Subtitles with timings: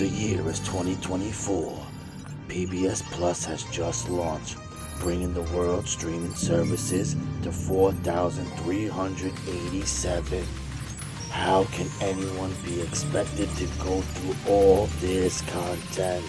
[0.00, 1.78] The year is 2024.
[2.48, 4.56] PBS Plus has just launched,
[4.98, 10.46] bringing the world streaming services to 4,387.
[11.28, 16.24] How can anyone be expected to go through all this content?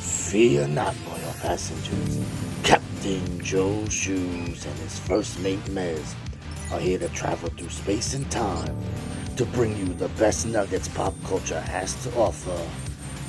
[0.00, 2.18] Fear not, loyal passengers.
[2.64, 6.16] Captain Joe Shoes and his first mate Mez
[6.72, 8.76] are here to travel through space and time
[9.40, 12.60] to bring you the best nuggets pop culture has to offer.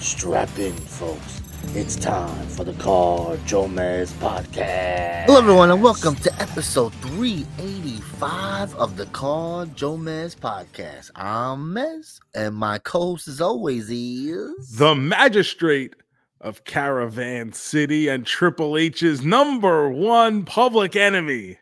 [0.02, 1.42] Strap in, folks.
[1.68, 5.24] It's time for the Car JoeMeZ podcast.
[5.24, 11.12] Hello, everyone, and welcome to episode 385 of the Car JoeMeZ podcast.
[11.16, 15.96] I'm Mez, and my co host, as always, is the magistrate
[16.42, 21.58] of Caravan City and Triple H's number one public enemy.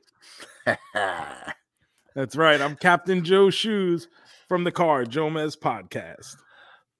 [2.15, 2.59] That's right.
[2.59, 4.07] I'm Captain Joe Shoes
[4.49, 6.35] from the Car JoeMeZ podcast.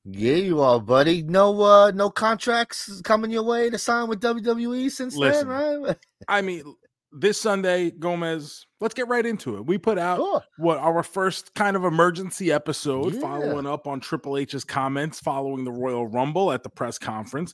[0.05, 1.23] Yeah, you are, buddy.
[1.23, 5.97] No, uh, no contracts coming your way to sign with WWE since Listen, then, right?
[6.29, 6.63] I mean,
[7.11, 8.65] this Sunday, Gomez.
[8.79, 9.65] Let's get right into it.
[9.65, 10.41] We put out Sure.
[10.57, 13.19] what our first kind of emergency episode, Yeah.
[13.21, 17.53] following up on Triple H's comments following the Royal Rumble at the press conference.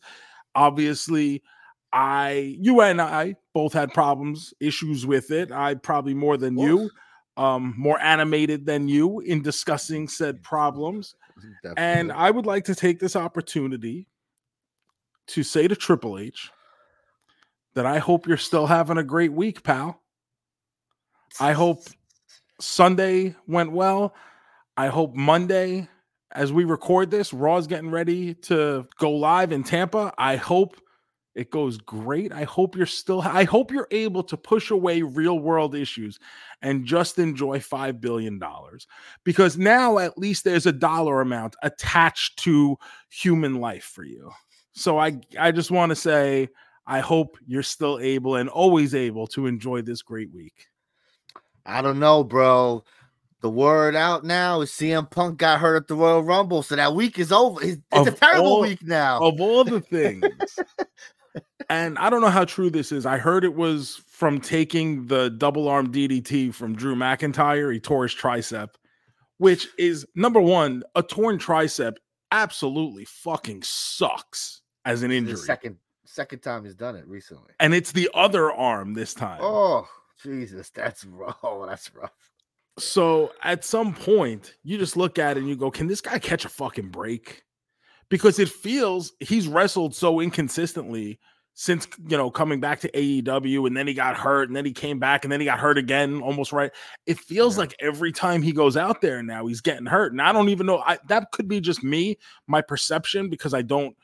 [0.54, 1.42] Obviously,
[1.92, 5.52] I, you and I both had problems, issues with it.
[5.52, 6.90] I probably more than you,
[7.38, 11.16] um, more animated than you in discussing said problems.
[11.76, 14.08] And I would like to take this opportunity
[15.28, 16.50] to say to Triple H
[17.74, 20.02] that I hope you're still having a great week, pal.
[21.40, 21.84] I hope
[22.60, 24.16] Sunday went well.
[24.78, 25.90] I hope Monday,
[26.32, 30.14] as we record this, Raw's getting ready to go live in Tampa.
[30.18, 30.80] I hope
[31.36, 32.32] it goes great.
[32.32, 36.18] I hope you're still, I hope you're able to push away real world issues
[36.62, 38.42] and just enjoy $5 billion
[39.26, 42.78] because now at least there's a dollar amount attached to
[43.10, 44.32] human life for you.
[44.72, 46.50] So I, I just want to say,
[46.88, 50.68] I hope you're still able and always able to enjoy this great week.
[51.66, 52.84] I don't know, bro.
[53.42, 56.96] The word out now is CM Punk got hurt at the Royal Rumble, so that
[56.96, 57.62] week is over.
[57.62, 59.20] It's, it's a terrible all- week now.
[59.22, 60.26] Of all the things,
[61.70, 63.06] and I don't know how true this is.
[63.06, 67.74] I heard it was from taking the double arm DDT from Drew McIntyre.
[67.74, 68.70] He tore his tricep,
[69.38, 71.96] which is number one, a torn tricep
[72.32, 75.38] absolutely fucking sucks as an injury.
[75.38, 77.52] second second time he's done it recently.
[77.60, 79.40] and it's the other arm this time.
[79.42, 79.88] Oh
[80.24, 81.38] Jesus, that's rough.
[81.44, 82.12] Oh, that's rough.
[82.78, 86.20] So at some point, you just look at it and you go, can this guy
[86.20, 87.44] catch a fucking break?
[88.10, 91.20] Because it feels he's wrestled so inconsistently
[91.58, 94.74] since you know coming back to AEW and then he got hurt and then he
[94.74, 96.70] came back and then he got hurt again almost right.
[97.06, 97.62] It feels Yeah.
[97.62, 100.12] like every time he goes out there now he's getting hurt.
[100.12, 102.18] And I don't even know I, that could be just me,
[102.48, 103.96] my perception because I don't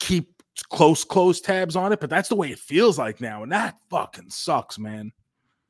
[0.00, 3.50] keep close close tabs on it, but that's the way it feels like now and
[3.52, 5.12] that fucking sucks, man.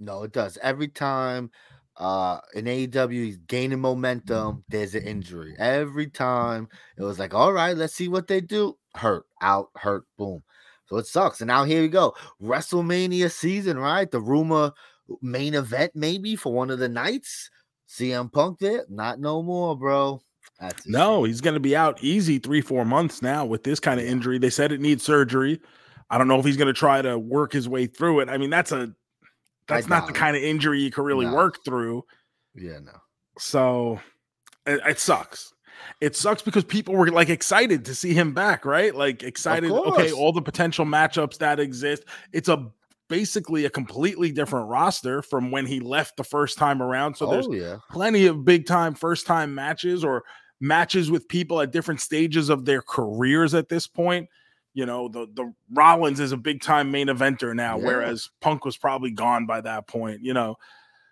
[0.00, 0.58] No, it does.
[0.60, 1.52] Every time
[1.98, 5.54] uh in AEW he's gaining momentum, there's an injury.
[5.56, 6.68] Every time
[6.98, 8.76] it was like, all right, let's see what they do.
[8.96, 10.42] Hurt, out, hurt, boom.
[10.92, 11.40] So it sucks.
[11.40, 12.14] And now here we go.
[12.42, 14.10] WrestleMania season, right?
[14.10, 14.72] The rumor
[15.10, 17.48] uh, main event, maybe for one of the nights.
[17.88, 20.20] CM Punk there, not no more, bro.
[20.86, 24.06] No, he's going to be out easy three, four months now with this kind of
[24.06, 24.38] injury.
[24.38, 25.60] They said it needs surgery.
[26.10, 28.28] I don't know if he's going to try to work his way through it.
[28.28, 28.92] I mean, that's a
[29.68, 31.34] that's not the kind of injury you can really No.
[31.34, 32.04] work through.
[32.54, 32.92] yeah, no.
[33.38, 33.98] So
[34.66, 35.51] it, it sucks.
[36.00, 38.94] It sucks because people were like excited to see him back, right?
[38.94, 39.70] Like excited.
[39.70, 42.04] Okay, all the potential matchups that exist.
[42.32, 42.70] It's a
[43.08, 47.14] basically a completely different roster from when he left the first time around.
[47.14, 47.76] So there's oh yeah.
[47.90, 50.24] plenty of big time first time matches or
[50.60, 54.28] matches with people at different stages of their careers at this point.
[54.74, 57.84] You know, the the Rollins is a big time main eventer now, Yeah.
[57.84, 60.22] whereas Punk was probably gone by that point.
[60.22, 60.56] You know,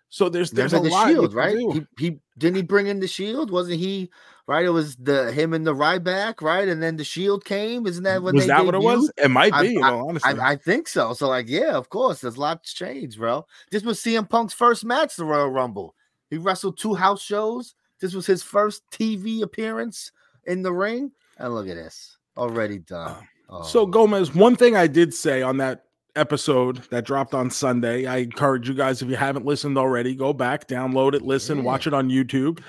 [0.08, 1.58] so there's there's Remember a the lot shield, right?
[1.58, 3.50] He, he didn't he bring in the shield?
[3.50, 4.10] Wasn't he
[4.46, 4.64] right?
[4.64, 6.66] It was the him and the Ryback, right?
[6.68, 7.86] And then the shield came.
[7.86, 9.10] Isn't that when was that what it was?
[9.16, 9.76] It might I- be.
[9.76, 10.28] in all honesty.
[10.28, 11.12] I, I think so.
[11.12, 13.46] So like, yeah, of course, there's lots changed, bro.
[13.70, 15.94] This was CM Punk's first match, the Royal Rumble.
[16.30, 17.74] He wrestled two house shows.
[18.00, 20.12] This was his first TV appearance
[20.46, 21.12] in the ring.
[21.38, 23.16] And look at this, already done.
[23.48, 25.84] Oh, So Gomez, one thing I did say on that
[26.16, 30.32] episode that dropped on Sunday, I encourage you guys if you haven't listened already, go
[30.32, 31.64] back, download it, listen, Yeah.
[31.64, 32.60] watch it on YouTube.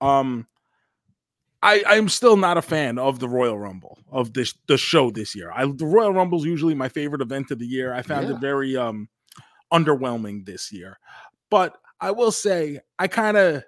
[0.00, 0.46] Um
[1.62, 5.34] I I'm still not a fan of the Royal Rumble of this the show this
[5.34, 5.50] year.
[5.54, 7.92] I the Royal Rumble is usually my favorite event of the year.
[7.92, 8.34] I found Yeah.
[8.36, 9.08] it very um
[9.72, 10.98] underwhelming this year.
[11.50, 13.64] But I will say I kind of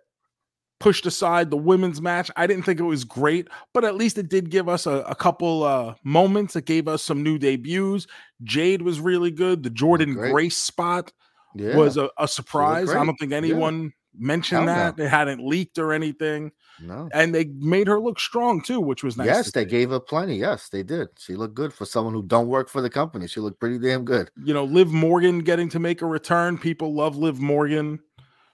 [0.79, 2.31] pushed aside the women's match.
[2.37, 5.15] I didn't think it was great, but at least it did give us a, a
[5.15, 6.57] couple uh, moments.
[6.57, 8.07] It gave us some new debuts.
[8.45, 9.63] Jade was really good.
[9.63, 10.33] The Jordynne Great.
[10.33, 11.13] Grace spot
[11.55, 11.77] Yeah.
[11.77, 12.89] was a, a surprise.
[12.89, 14.93] I don't think anyone mentioned Hell no.
[14.93, 14.99] that.
[15.03, 16.53] It hadn't leaked or anything.
[16.81, 17.09] no.
[17.13, 19.27] And they made her look strong too, which was nice.
[19.27, 19.71] yes, they see.
[19.71, 20.37] gave her plenty.
[20.37, 21.09] Yes, they did.
[21.19, 23.27] She looked good for someone who don't work for the company.
[23.27, 24.31] She looked pretty damn good.
[24.45, 26.59] you know, Liv Morgan getting to make a return.
[26.59, 27.99] People love Liv Morgan.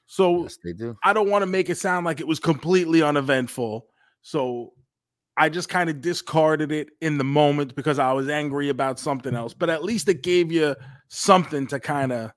[0.07, 0.97] So Yes, they do.
[1.05, 3.87] I don't want to make it sound like it was completely uneventful.
[4.23, 4.73] So
[5.37, 9.35] I just kind of discarded it in the moment because I was angry about something
[9.35, 9.53] else.
[9.53, 10.77] But at least it gave you
[11.09, 12.31] something to kind of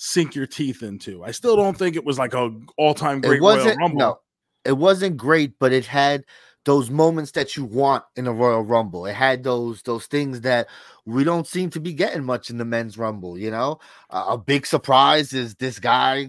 [0.00, 1.24] sink your teeth into.
[1.24, 3.98] I still don't think it was like a all-time great it Royal wasn't Rumble.
[3.98, 4.20] no,
[4.64, 6.24] it wasn't great, but it had
[6.64, 9.06] those moments that you want in a Royal Rumble.
[9.06, 10.68] It had those those things that
[11.04, 13.36] we don't seem to be getting much in the men's Rumble.
[13.36, 13.80] You know,
[14.10, 16.28] uh, a big surprise is this guy.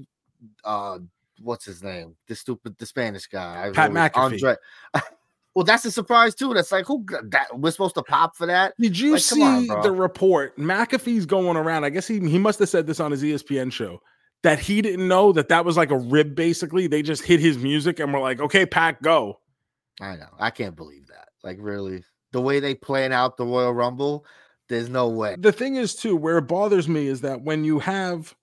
[0.63, 0.97] Uh,
[1.39, 2.15] what's his name?
[2.27, 3.69] The stupid, the Spanish guy.
[3.71, 4.17] Pat always- McAfee.
[4.17, 4.55] Andre.
[5.55, 6.53] well, that's a surprise too.
[6.53, 8.73] That's like who that we're supposed to pop for that.
[8.79, 10.57] Did you Like, come on, see the report?
[10.57, 11.83] McAfee's going around.
[11.83, 13.99] I guess he he must have said this on his ESPN show
[14.43, 16.35] that he didn't know that that was like a rib.
[16.35, 19.39] Basically, they just hit his music and were like, "Okay, Pack, go."
[19.99, 20.29] I know.
[20.39, 21.29] I can't believe that.
[21.43, 24.25] Like really, the way they plan out the Royal Rumble,
[24.69, 25.35] there's no way.
[25.37, 28.35] The thing is, too, where it bothers me is that when you have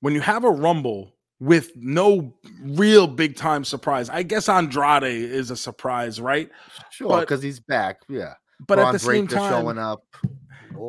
[0.00, 5.50] when you have a rumble with no real big time surprise, I guess Andrade is
[5.50, 6.48] a surprise, right?
[6.90, 7.96] Sure, because he's back.
[8.08, 8.34] Yeah.
[8.66, 10.04] But at Braun the same time, showing up.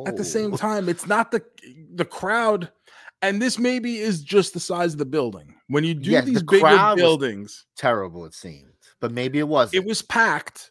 [0.06, 0.56] at the same Oh.
[0.56, 1.42] time it's not the
[1.94, 2.70] the crowd
[3.20, 6.30] and this maybe is just the size of the building when you do Yes, the
[6.32, 9.82] these bigger buildings terrible, it seemed, but maybe it wasn't.
[9.82, 10.70] it was packed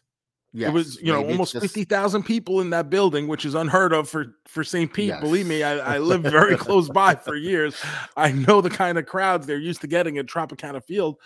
[0.56, 3.54] Yes, it was you know maybe almost just- 50,000 people in that building which is
[3.54, 4.92] unheard of for for St.
[4.92, 7.76] Pete believe me I, I lived very close by for years
[8.16, 11.16] I know the kind of crowds they're used to getting at Tropicana Field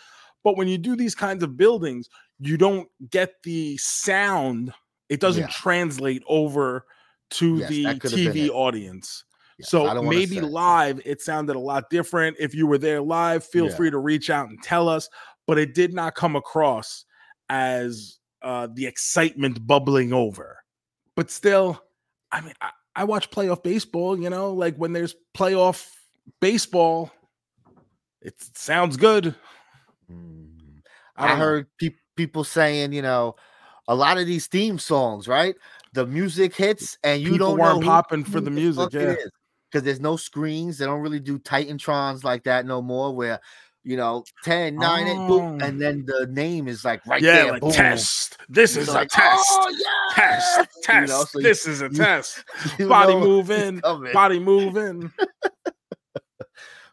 [0.45, 2.09] but when you do these kinds of buildings
[2.41, 4.73] you don't get the sound
[5.11, 5.49] it doesn't Yeah.
[5.49, 6.87] translate over
[7.33, 9.25] to Yes, the that could have been TV audience
[9.59, 12.37] Yes, so I don't wanna maybe live it sounded a lot different.
[12.39, 13.75] If you were there live, feel Yeah.
[13.75, 15.09] free to reach out and tell us.
[15.49, 17.05] But it did not come across
[17.49, 18.18] as
[18.49, 20.57] uh, the excitement bubbling over.
[21.15, 21.83] But still,
[22.33, 24.19] I mean, I, I watch playoff baseball.
[24.19, 25.87] You know, like when there's playoff
[26.41, 27.13] baseball,
[28.23, 29.35] it sounds good.
[30.11, 30.49] Mm.
[31.15, 31.45] I I, don't know.
[31.45, 33.37] heard peop people saying, you know,
[33.87, 35.55] a lot of these theme songs, right?
[35.93, 39.15] The music hits, and you People don't weren't know popping for the music, fuck yeah.
[39.71, 40.79] Because there's no screens.
[40.79, 43.41] They don't really do Titantrons like that no more, where
[43.85, 45.65] you know 10, 9, eight, boom, Oh.
[45.67, 47.53] and then the name is like right yeah, there.
[47.53, 47.73] like boom.
[47.73, 48.38] test.
[48.49, 49.45] This is like, a test.
[49.51, 50.15] Oh, yeah!
[50.15, 50.59] Test.
[50.59, 51.09] You Test.
[51.13, 52.45] know, so you- this is a you- test.
[52.79, 53.81] Body know move in.
[54.13, 55.13] Body move in.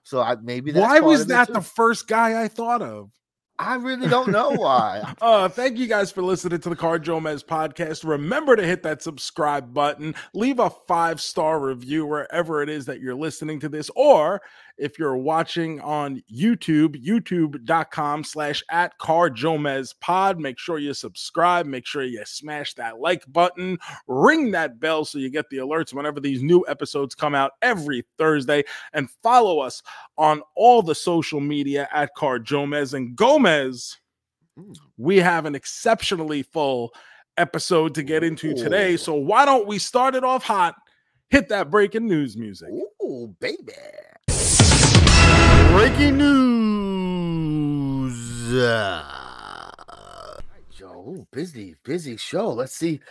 [0.03, 3.09] So I maybe that's Why was of that the first guy I thought of?
[3.57, 5.13] I really don't know why.
[5.21, 8.07] Uh, thank you guys for listening to the Car JoeMeZ podcast.
[8.07, 12.99] Remember to hit that subscribe button, leave a five star review wherever it is that
[12.99, 14.41] you're listening to this, or
[14.77, 20.39] if you're watching on YouTube, youtube.com slash at Car JoeMeZ pod.
[20.39, 23.77] Make sure you subscribe, make sure you smash that like button,
[24.07, 28.03] ring that bell so you get the alerts whenever these new episodes come out every
[28.17, 28.63] Thursday,
[28.93, 29.81] and follow us
[30.17, 33.97] on all the social media at Car JoeMeZ and Gomez
[34.57, 34.73] Mm.
[34.97, 36.93] we have an exceptionally full
[37.35, 38.95] episode to get into today.
[38.95, 40.75] So why don't we start it off hot?
[41.29, 42.69] Hit that breaking news music.
[43.03, 43.73] Ooh, baby.
[45.71, 46.53] Breaking news.
[48.53, 49.03] Uh,
[50.71, 52.51] Joe, busy, busy show.
[52.51, 53.01] Let's see.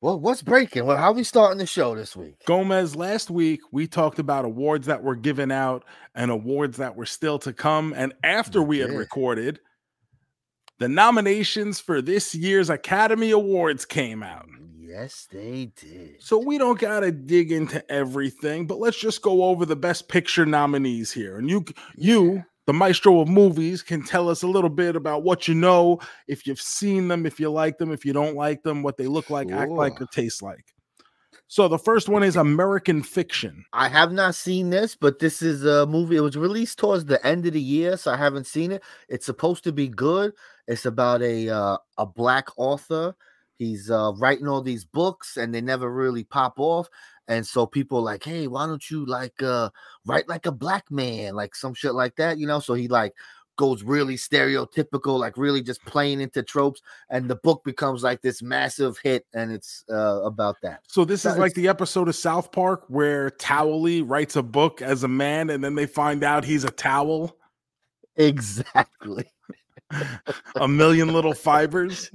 [0.00, 0.86] What what's breaking?
[0.86, 2.36] Well, how are we starting the show this week?
[2.46, 7.06] Gomez, last week we talked about awards that were given out and awards that were
[7.06, 7.92] still to come.
[7.94, 8.98] And after we had did.
[8.98, 9.60] recorded,
[10.78, 14.46] the nominations for this year's Academy Awards came out.
[14.90, 16.16] Yes, they did.
[16.18, 20.08] So we don't got to dig into everything, but let's just go over the best
[20.08, 21.38] picture nominees here.
[21.38, 21.64] And you
[21.96, 26.00] you, the maestro of movies, can tell us a little bit about what you know,
[26.26, 29.06] if you've seen them, if you like them, if you don't like them, what they
[29.06, 30.74] look like, act like, or taste like.
[31.46, 33.64] So the first one is American Fiction.
[33.72, 36.16] I have not seen this, but this is a movie.
[36.16, 38.82] It was released towards the end of the year, so I haven't seen it.
[39.08, 40.32] It's supposed to be good.
[40.66, 43.14] It's about a uh, a black author.
[43.60, 46.88] He's uh, writing all these books, and they never really pop off.
[47.28, 49.68] And so people are like, "Hey, why don't you like uh,
[50.06, 52.60] write like a black man, like some shit like that?" You know.
[52.60, 53.12] So he like
[53.56, 58.40] goes really stereotypical, like really just playing into tropes, and the book becomes like this
[58.40, 60.80] massive hit, and it's uh, about that.
[60.88, 65.04] So this is like the episode of South Park where Towelie writes a book as
[65.04, 67.36] a man, and then they find out he's a towel.
[68.16, 69.26] Exactly.
[70.56, 72.10] A million little fibers.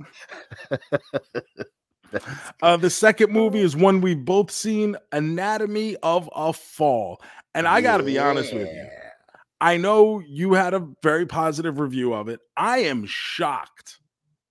[2.61, 7.21] Uh, the second movie is one we've both seen, Anatomy of a Fall.
[7.53, 8.87] And I got to be honest with you.
[9.59, 12.39] I know you had a very positive review of it.
[12.55, 13.99] I am shocked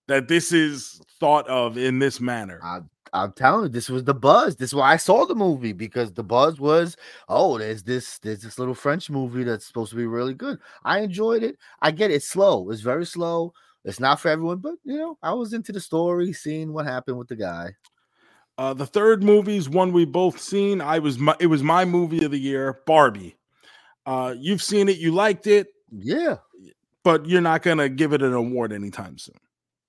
[0.09, 2.61] that this is thought of in this manner.
[2.63, 2.81] I,
[3.15, 4.57] I'm telling you, this was the buzz.
[4.57, 6.97] This is why I saw the movie because the buzz was,
[7.29, 10.59] oh, there's this, there's this little French movie that's supposed to be really good.
[10.85, 11.57] I enjoyed it.
[11.81, 12.15] I get it.
[12.15, 12.71] It's slow.
[12.71, 13.55] It's very slow.
[13.85, 17.19] It's not for everyone, but you know, I was into the story, seeing what happened
[17.19, 17.77] with the guy.
[18.59, 20.81] Uh, the third movie is one we both seen.
[20.81, 23.37] I was my, it was my movie of the year, Barbie.
[24.07, 26.37] Uh, you've seen it, you liked it, Yeah.
[27.05, 29.37] but you're not gonna give it an award anytime soon.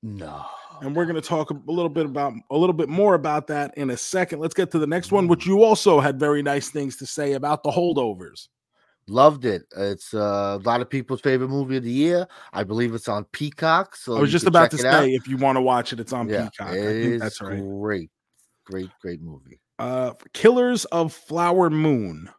[0.04, 0.46] No.
[0.82, 3.78] And we're going to talk a little bit about a little bit more about that
[3.78, 4.40] in a second.
[4.40, 7.34] Let's get to the next one, which you also had very nice things to say
[7.34, 8.48] about the holdovers.
[9.08, 9.64] Loved it.
[9.78, 12.28] It's uh, a lot of people's favorite movie of the year.
[12.54, 13.96] I believe it's on Peacock.
[13.96, 15.04] So I was just about to it out.
[15.04, 16.76] say, if you want to watch it, it's on yeah, Peacock.
[16.76, 17.60] it I think is that's right.
[17.60, 18.10] great,
[18.66, 19.60] great, great movie.
[19.78, 22.30] Uh, Killers of Flower Moon.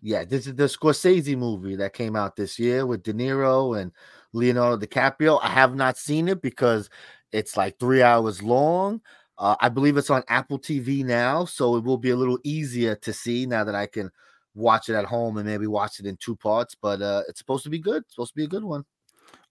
[0.00, 3.92] Yeah, this is the Scorsese movie that came out this year with De Niro and
[4.32, 5.38] Leonardo DiCaprio.
[5.42, 6.90] I have not seen it because
[7.32, 9.00] it's like three hours long.
[9.38, 12.96] Uh, I believe it's on Apple TV now, so it will be a little easier
[12.96, 14.10] to see now that I can
[14.54, 16.74] watch it at home and maybe watch it in two parts.
[16.80, 18.02] But uh, it's supposed to be good.
[18.02, 18.84] It's supposed to be a good one.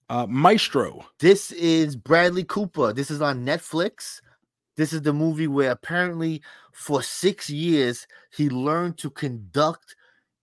[0.09, 1.05] Uh, Maestro.
[1.19, 2.93] This is Bradley Cooper.
[2.93, 4.21] This is on Netflix.
[4.77, 6.41] This is the movie where apparently
[6.71, 9.95] for six years he learned to conduct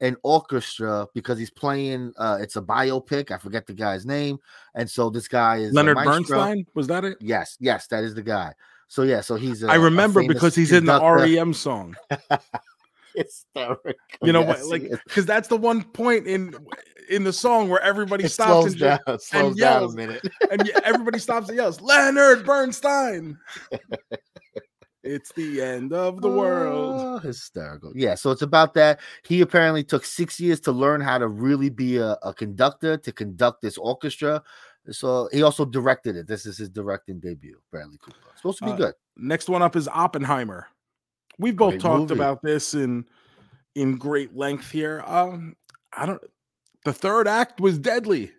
[0.05, 2.13] an orchestra because he's playing.
[2.17, 3.31] Uh, it's a biopic.
[3.31, 4.39] I forget the guy's name,
[4.75, 5.97] and so this guy is Leonard.
[5.97, 6.67] Bernstein.
[6.75, 7.17] Was that it?
[7.21, 8.53] Yes, yes, that is the guy.
[8.89, 9.65] So yeah, so he's.
[9.65, 11.97] I I remember because he's in the REM song.
[13.17, 13.93] Hysterical.
[14.23, 14.81] You know Yes, what?
[14.83, 16.55] Like because that's the one point in
[17.09, 19.95] in the song where everybody it stops and, down, slows down a yells.
[19.95, 20.27] minute.
[20.51, 23.39] and everybody stops and yells, Leonard Bernstein.
[25.05, 27.01] It's the end of the world.
[27.01, 27.93] Oh, hysterical.
[27.95, 29.01] Yeah, so it's about that.
[29.23, 33.13] He apparently took six years to learn how to really be a, a conductor to
[33.13, 34.43] conduct this orchestra.
[34.91, 36.27] So he also directed it.
[36.27, 38.19] This is his directing debut, Bradley Cooper.
[38.37, 38.95] Supposed to be Uh, good.
[39.17, 40.67] Next one up is Oppenheimer.
[41.39, 42.15] We've both Great talked movie.
[42.15, 43.05] about this in
[43.75, 45.03] in great length here.
[45.07, 45.57] Um,
[45.93, 46.23] I don't.
[46.85, 48.33] The third act was deadly.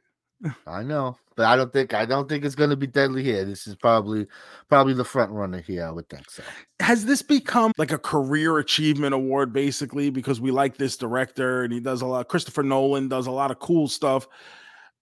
[0.67, 3.45] I know, but I don't think I don't think it's gonna be deadly here.
[3.45, 4.27] This is probably
[4.69, 5.85] probably the front runner here.
[5.85, 6.43] I would think so.
[6.79, 11.73] Has this become like a career achievement award, basically, because we like this director and
[11.73, 12.27] he does a lot?
[12.27, 14.27] Christopher Nolan does a lot of cool stuff.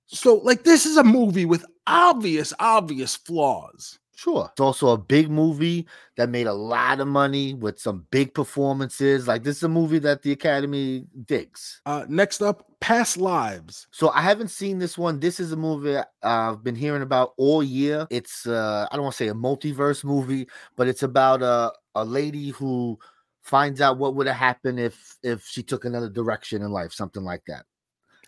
[0.07, 3.99] So, like, this is a movie with obvious, obvious flaws.
[4.15, 4.47] Sure.
[4.51, 9.27] It's also a big movie that made a lot of money with some big performances.
[9.27, 11.81] Like this is a movie that the Academy digs.
[11.85, 13.87] Uh, next up, Past Lives.
[13.91, 15.19] So I haven't seen this one.
[15.19, 18.07] This is a movie I've been hearing about all year.
[18.11, 22.05] It's uh I don't want to say a multiverse movie, but it's about a a
[22.05, 22.99] lady who
[23.41, 27.23] finds out what would have happened if if she took another direction in life, something
[27.23, 27.65] like that.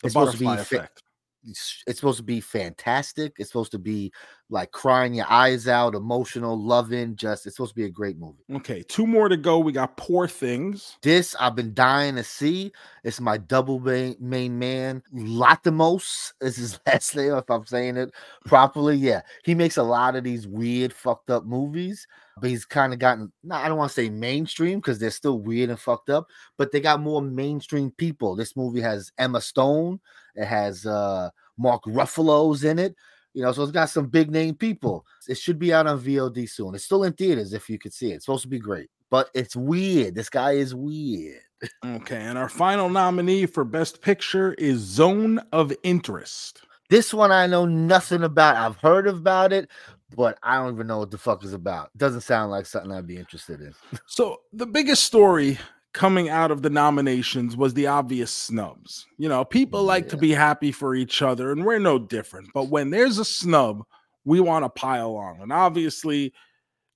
[0.02, 1.04] The It's supposed to be effect.
[1.46, 3.34] It's supposed to be fantastic.
[3.38, 4.12] It's supposed to be
[4.50, 7.16] like crying your eyes out, emotional, loving.
[7.16, 8.44] Just it's supposed to be a great movie.
[8.54, 9.60] Okay, two more to go.
[9.60, 10.98] We got Poor Things.
[11.02, 12.72] This I've been dying to see.
[13.04, 18.12] It's my double main, main man, Latimos is his last name, if I'm saying it
[18.46, 18.98] properly.
[18.98, 22.08] Yeah, he makes a lot of these weird, fucked up movies,
[22.40, 23.32] but he's kind of gotten.
[23.44, 26.72] No, I don't want to say mainstream because they're still weird and fucked up, but
[26.72, 28.36] they got more mainstream people.
[28.36, 30.00] This movie has Emma Stone.
[30.36, 32.96] It has uh Mark Ruffalo's in it.
[33.34, 35.06] You know, so it's got some big name people.
[35.28, 36.74] It should be out on VOD soon.
[36.74, 38.16] It's still in theaters if you could see it.
[38.16, 40.16] It's supposed to be great, but it's weird.
[40.16, 41.42] This guy is weird.
[41.86, 46.62] Okay, and our final nominee for Best Picture is Zone of Interest.
[46.90, 48.58] This one I know nothing about.
[48.58, 49.70] I've heard about it,
[50.16, 51.90] but I don't even know what the fuck is about.
[51.98, 53.74] Doesn't sound like something I'd be interested in.
[54.06, 55.58] So the biggest story
[55.96, 59.08] coming out of the nominations was the obvious snubs.
[59.18, 62.50] You know, people mm, like to be happy for each other, and we're no different.
[62.54, 63.84] But when there's a snub,
[64.26, 65.40] we want to pile on.
[65.42, 66.34] And obviously,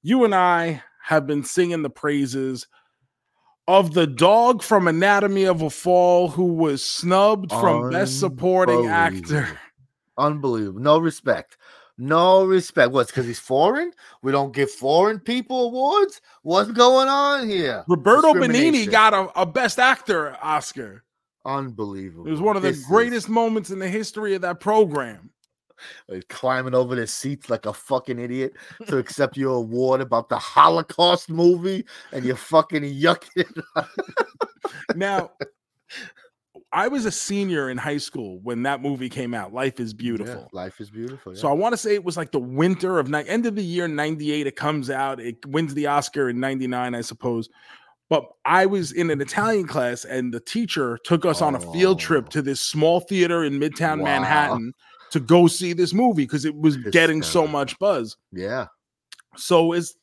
[0.03, 2.67] you and I have been singing the praises
[3.69, 9.21] of the dog from Anatomy of a Fall who was snubbed from Best Supporting Actor.
[9.37, 9.57] Unbelievable.
[10.17, 10.81] Unbelievable.
[10.81, 11.57] No respect.
[12.01, 12.91] No respect.
[12.93, 13.91] What's because he's foreign?
[14.23, 16.21] We don't give foreign people awards?
[16.43, 17.83] What's going on here?
[17.89, 18.91] Roberto Benigni Discrimination.
[18.91, 21.03] got a, a Best Actor Oscar.
[21.45, 22.25] Unbelievable.
[22.27, 25.29] It was one of the This is- greatest moments in the history of that program.
[26.11, 28.53] uh, climbing over their seats like a fucking idiot
[28.87, 33.61] to accept your award about the Holocaust movie, and you're fucking yucking
[34.95, 35.31] Now,
[36.71, 39.53] I was a senior in high school when that movie came out.
[39.53, 40.49] Life is Yeah, beautiful.
[40.53, 41.35] life is beautiful.
[41.35, 43.63] So I want to say it was like the winter of ni- end of the
[43.63, 45.19] year 98 it comes out.
[45.19, 47.49] It wins the Oscar in 99 I suppose.
[48.07, 51.99] But I was in an Italian class and the teacher took us on a field
[51.99, 52.31] trip Oh.
[52.31, 54.05] to this small theater in Midtown Wow.
[54.05, 54.73] Manhattan
[55.11, 58.15] to go see this movie because it was getting so much buzz.
[58.31, 58.67] yeah.
[59.35, 59.95] So it's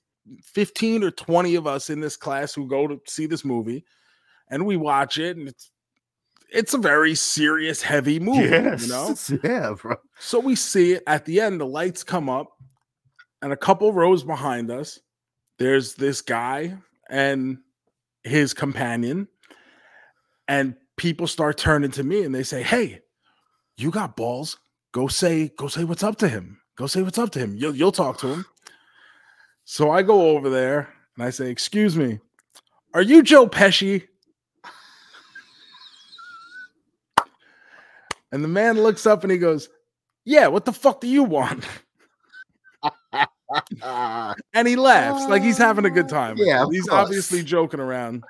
[0.45, 3.85] 15 or 20 of us in this class who go to see this movie
[4.51, 5.71] and we watch it and it's
[6.53, 8.49] it's a very serious heavy movie,
[8.83, 9.15] you know?
[9.45, 9.97] yeah, bro.
[10.19, 12.53] So we see it at the end, the lights come up,
[13.43, 14.99] and a couple rows behind us,
[15.59, 16.77] there's this guy
[17.09, 17.59] and
[18.23, 19.29] his companion,
[20.49, 23.01] and people start turning to me and they say, Hey,
[23.77, 24.59] you got balls.
[24.93, 26.59] Go say, go say what's up to him.
[26.77, 27.57] Go say what's up to him.
[27.57, 28.47] You'll you'll talk to him.
[29.65, 32.21] So I go over there and I say, Excuse me,
[32.95, 34.07] are you Joe Pesci?
[38.37, 39.71] And the man looks up and he goes,
[40.27, 41.67] Yeah, what the fuck do you want?
[44.53, 46.37] And he laughs like he's having a good time.
[46.37, 47.05] Yeah, he's course.
[47.05, 48.25] obviously joking around.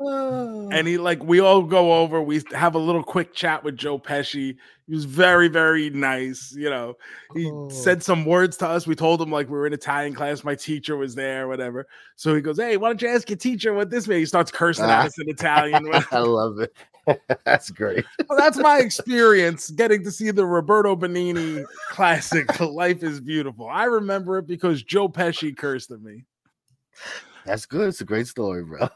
[0.00, 3.98] And he like we all go over, we have a little quick chat with Joe
[3.98, 4.56] Pesci.
[4.88, 6.52] He was very, very nice.
[6.56, 6.94] You know,
[7.34, 7.68] he Oh.
[7.68, 8.86] said some words to us.
[8.86, 11.86] We told him like we were in Italian class, my teacher was there, whatever.
[12.16, 14.20] So he goes, Hey, why don't you ask your teacher what this means?
[14.20, 15.00] He starts cursing Ah.
[15.00, 15.86] at us in Italian.
[16.10, 16.74] I love it.
[17.44, 18.04] That's great.
[18.28, 23.66] well, that's my experience getting to see the Roberto Benigni classic, Life is Beautiful.
[23.68, 26.24] I remember it because Joe Pesci cursed at me.
[27.44, 27.88] That's good.
[27.88, 28.88] It's a great story, bro.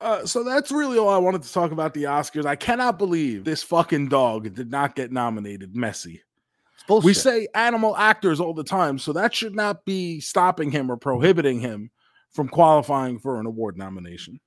[0.00, 2.44] Uh, so that's really all I wanted to talk about the Oscars.
[2.44, 5.74] I cannot believe this fucking dog did not get nominated.
[5.74, 6.20] Messi.
[6.86, 7.06] Bullshit.
[7.06, 10.96] We say animal actors all the time, so that should not be stopping him or
[10.96, 11.90] prohibiting him
[12.32, 14.40] from qualifying for an award nomination.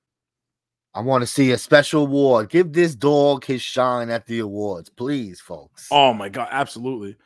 [0.94, 2.50] I want to see a special award.
[2.50, 5.88] Give this dog his shine at the awards, please, folks.
[5.90, 7.16] Oh my god, absolutely.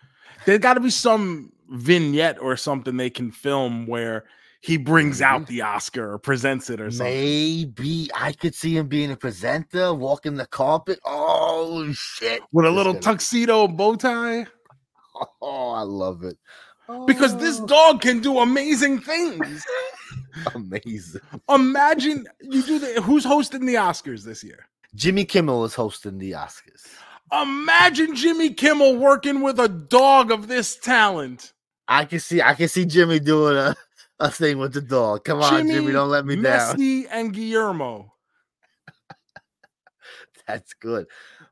[0.46, 4.24] There's got to be some vignette or something they can film where
[4.62, 5.54] he brings out mm-hmm.
[5.54, 7.12] the Oscar or presents it or something.
[7.12, 11.00] Maybe I could see him being a presenter, walking the carpet.
[11.04, 12.42] Oh shit!
[12.52, 14.46] With a This little tuxedo bow tie.
[15.42, 16.38] Oh, I love it.
[17.06, 19.64] Because this Oh, dog can do amazing things.
[20.54, 21.20] amazing.
[21.48, 24.66] Imagine you do the who's hosting the Oscars this year?
[24.94, 26.86] Jimmy Kimmel is hosting the Oscars.
[27.30, 31.52] Imagine Jimmy Kimmel working with a dog of this talent.
[31.88, 33.76] I can see, I can see Jimmy doing a,
[34.20, 35.24] a thing with the dog.
[35.24, 36.76] Come on, Jimmy, Jimmy, don't let me down.
[36.76, 38.12] Messi and Guillermo.
[40.46, 41.06] That's good.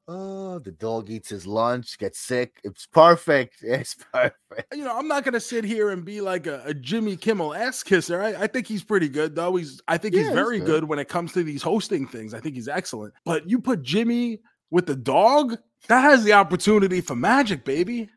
[0.09, 2.61] Oh, the dog eats his lunch, gets sick.
[2.65, 3.57] It's perfect.
[3.63, 4.75] It's perfect.
[4.75, 7.83] You know, I'm not gonna sit here and be like a, a Jimmy Kimmel ass
[7.85, 8.21] kisser.
[8.21, 9.55] I, I think he's pretty good, though.
[9.57, 10.67] He's I think Yeah, he's he's very good.
[10.67, 12.35] good when it comes to these hosting things.
[12.35, 13.15] I think he's excellent.
[13.25, 15.57] But you put Jimmy with the dog,
[15.89, 18.09] that has the opportunity for magic, baby.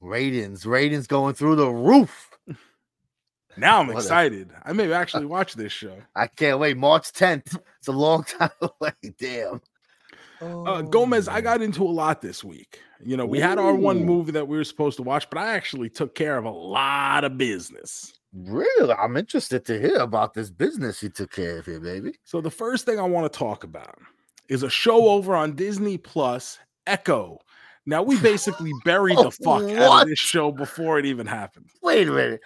[0.00, 2.29] Ratings, ratings going through the roof.
[3.56, 4.50] Now I'm excited.
[4.64, 5.96] I may actually watch this show.
[6.14, 6.76] I can't wait.
[6.76, 7.58] March 10th.
[7.78, 8.92] It's a long time away.
[9.18, 9.60] Damn.
[10.40, 12.80] Uh, Gomez, I got into a lot this week.
[13.04, 15.54] You know, we had our one movie that we were supposed to watch, but I
[15.54, 18.20] actually took care of a lot of business.
[18.32, 18.92] Really?
[18.92, 22.18] I'm interested to hear about this business you took care of here, baby.
[22.24, 23.98] So the first thing I want to talk about
[24.48, 27.38] is a show over on Disney Plus, Echo.
[27.86, 31.66] Now we basically buried the fuck out of this show before it even happened.
[31.82, 32.40] Wait a minute.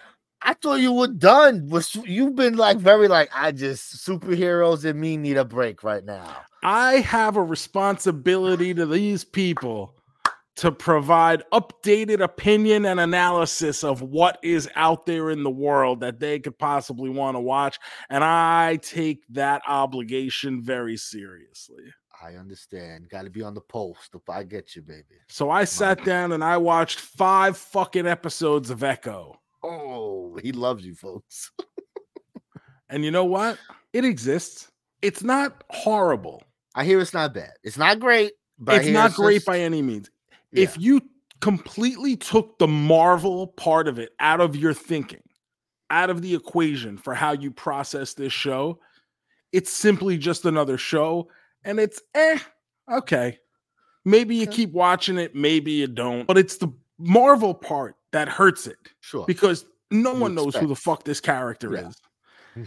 [0.45, 1.67] I thought you were done.
[1.69, 6.05] Was you've been like very like I just superheroes and me need a break right
[6.05, 6.37] now.
[6.63, 9.95] I have a responsibility to these people
[10.57, 16.19] to provide updated opinion and analysis of what is out there in the world that
[16.19, 17.79] they could possibly want to watch.
[18.09, 21.83] And I take that obligation very seriously.
[22.23, 23.09] I understand.
[23.09, 24.11] Got to be on the post.
[24.13, 25.17] If I get you, baby.
[25.27, 29.39] So I sat down and I watched five fucking episodes of Echo.
[29.67, 31.51] Oh, he loves you, folks.
[32.87, 33.57] And you know what?
[33.93, 34.71] It exists.
[35.01, 36.43] It's not horrible.
[36.75, 37.53] I hear it's not bad.
[37.63, 40.11] It's not great, but it's not great just- by any means.
[40.51, 40.63] yeah.
[40.63, 41.01] If you
[41.41, 45.23] completely took the Marvel part of it out of your thinking,
[45.89, 48.79] out of the equation for how you process this show,
[49.51, 51.27] it's simply just another show.
[51.63, 52.37] And it's eh,
[52.91, 53.39] okay.
[54.05, 56.27] Maybe you keep watching it, maybe you don't.
[56.27, 59.25] But it's the Marvel part that hurts it sure.
[59.27, 61.89] because no You one knows who the fuck this character Yeah.
[61.89, 61.95] is.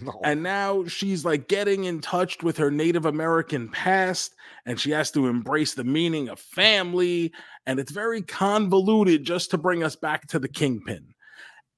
[0.02, 0.20] No.
[0.22, 4.34] And now she's like getting in touch with her Native American past
[4.66, 7.32] and she has to embrace the meaning of family.
[7.64, 11.14] And it's very convoluted just to bring us back to the Kingpin.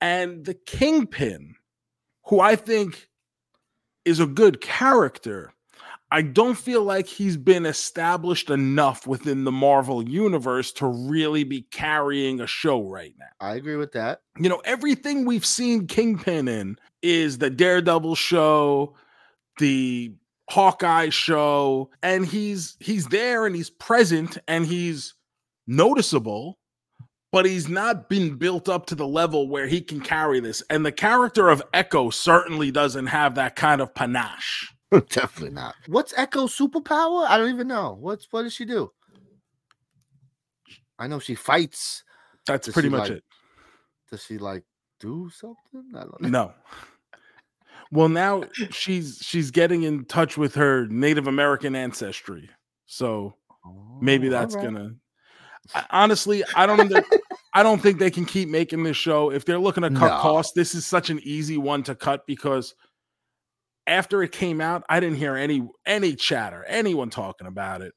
[0.00, 1.54] And the Kingpin,
[2.24, 3.06] who I think
[4.04, 5.52] is a good character,
[6.12, 11.62] I don't feel like he's been established enough within the Marvel universe to really be
[11.62, 13.26] carrying a show right now.
[13.40, 14.22] I agree with that.
[14.36, 18.96] You know, everything we've seen Kingpin in is the Daredevil show,
[19.58, 20.12] the
[20.48, 25.14] Hawkeye show, and he's he's there and he's present and he's
[25.68, 26.58] noticeable,
[27.30, 30.60] but he's not been built up to the level where he can carry this.
[30.68, 34.74] And the character of Echo certainly doesn't have that kind of panache.
[35.10, 35.74] Definitely not.
[35.86, 37.26] What's Echo's superpower?
[37.26, 37.96] I don't even know.
[38.00, 38.90] What's what does she do?
[40.98, 42.04] I know she fights.
[42.46, 43.24] That's Does pretty much like- it.
[44.10, 44.64] Does she like
[44.98, 45.84] do something?
[45.94, 46.28] I don't know.
[46.28, 46.52] No.
[47.92, 52.50] Well, now she's she's getting in touch with her Native American ancestry.
[52.86, 53.34] So
[54.00, 54.72] maybe Oh, that's alright.
[54.74, 54.94] gonna
[55.74, 57.04] I, honestly i don't under,
[57.52, 60.18] i don't think they can keep making this show if they're looking to cut No.
[60.22, 62.74] costs this is such an easy one to cut because
[63.86, 67.92] after it came out i didn't hear any any chatter anyone talking about it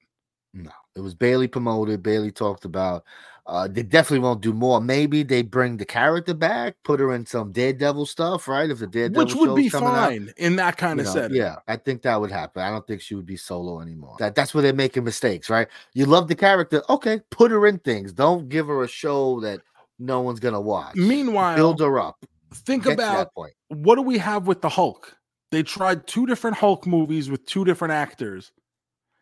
[0.53, 3.03] No, it was Bailey promoted, Bailey talked about.
[3.47, 4.79] Uh, they definitely won't do more.
[4.79, 8.69] Maybe they bring the character back, put her in some Daredevil stuff, right?
[8.69, 11.35] If the Daredevil which would be coming out, fine in that kind of know, setting
[11.35, 12.61] yeah, I think that would happen.
[12.61, 14.15] I don't think she would be solo anymore.
[14.19, 15.67] That that's where they're making mistakes, right?
[15.93, 18.13] You love the character, okay, put her in things.
[18.13, 19.59] Don't give her a show that
[19.99, 20.95] no one's gonna watch.
[20.95, 22.23] meanwhile build her up.
[22.53, 23.53] think Get about that point.
[23.69, 25.17] what do we have with the hulk
[25.53, 28.51] they tried two different hulk movies with two different actors.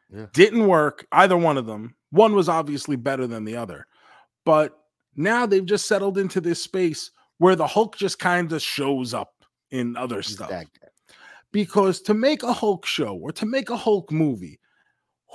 [0.10, 0.28] Yeah.
[0.34, 1.96] didn't work either one of them.
[2.10, 3.88] One was obviously better than the other.
[4.46, 4.78] But
[5.15, 9.34] now they've just settled into this space where the hulk just kind of shows up
[9.72, 10.50] in other He's stuff
[11.52, 14.60] because to make a hulk show or to make a hulk movie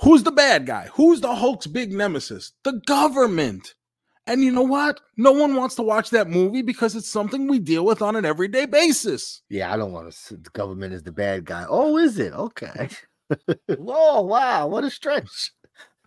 [0.01, 0.89] who's the bad guy?
[0.93, 2.53] Who's the hulk's big nemesis?
[2.63, 3.75] The government
[4.27, 7.59] and you know what no one wants to watch that movie because it's something we
[7.59, 10.37] deal with on an everyday basis Yeah, I don't want to.
[10.37, 11.65] The government is the bad guy.
[11.67, 12.33] Oh, is it?
[12.33, 12.89] Okay.
[13.67, 14.21] Whoa!
[14.21, 14.67] Wow!
[14.67, 15.51] What a stretch.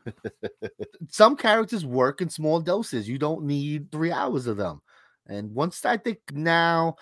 [1.08, 3.08] Some characters work in small doses.
[3.08, 4.80] You don't need three hours of them.
[5.26, 6.96] And once I think now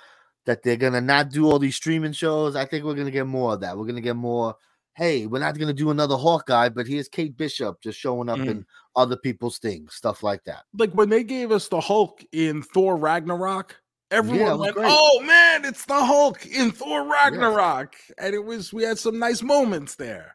[0.46, 3.54] that they're gonna not do all these streaming shows, I think we're gonna get more
[3.54, 3.76] of that.
[3.76, 4.56] We're gonna get more.
[4.98, 8.48] Hey, we're not gonna do another Hawkeye, but here's Kate Bishop just showing up Mhm.
[8.48, 10.64] in other people's things, stuff like that.
[10.76, 13.76] like when they gave us the Hulk in Thor Ragnarok,
[14.10, 14.88] everyone was went, great.
[14.90, 19.40] "Oh man, it's the Hulk in Thor Ragnarok," and it was we had some nice
[19.40, 20.34] moments there.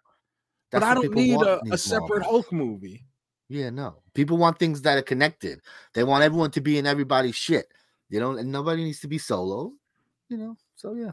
[0.72, 2.24] That's but I don't need a, a separate.
[2.24, 3.06] Hulk movie.
[3.50, 4.02] Yeah, no.
[4.14, 5.60] People want things that are connected.
[5.94, 7.70] They want everyone to be in everybody's shit.
[8.10, 9.74] You know, and nobody needs to be solo.
[10.30, 11.12] You know, so yeah.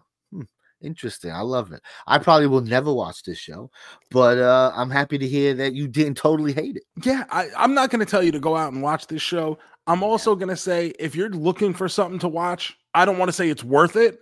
[0.82, 1.30] Interesting.
[1.30, 1.82] I love it.
[2.06, 3.70] I probably will never watch this show,
[4.10, 6.84] but uh I'm happy to hear that you didn't totally hate it.
[7.04, 9.58] Yeah, I, I'm not going to tell you to go out and watch this show.
[9.86, 13.28] I'm also going to say if you're looking for something to watch, I don't want
[13.28, 14.20] to say it's worth it,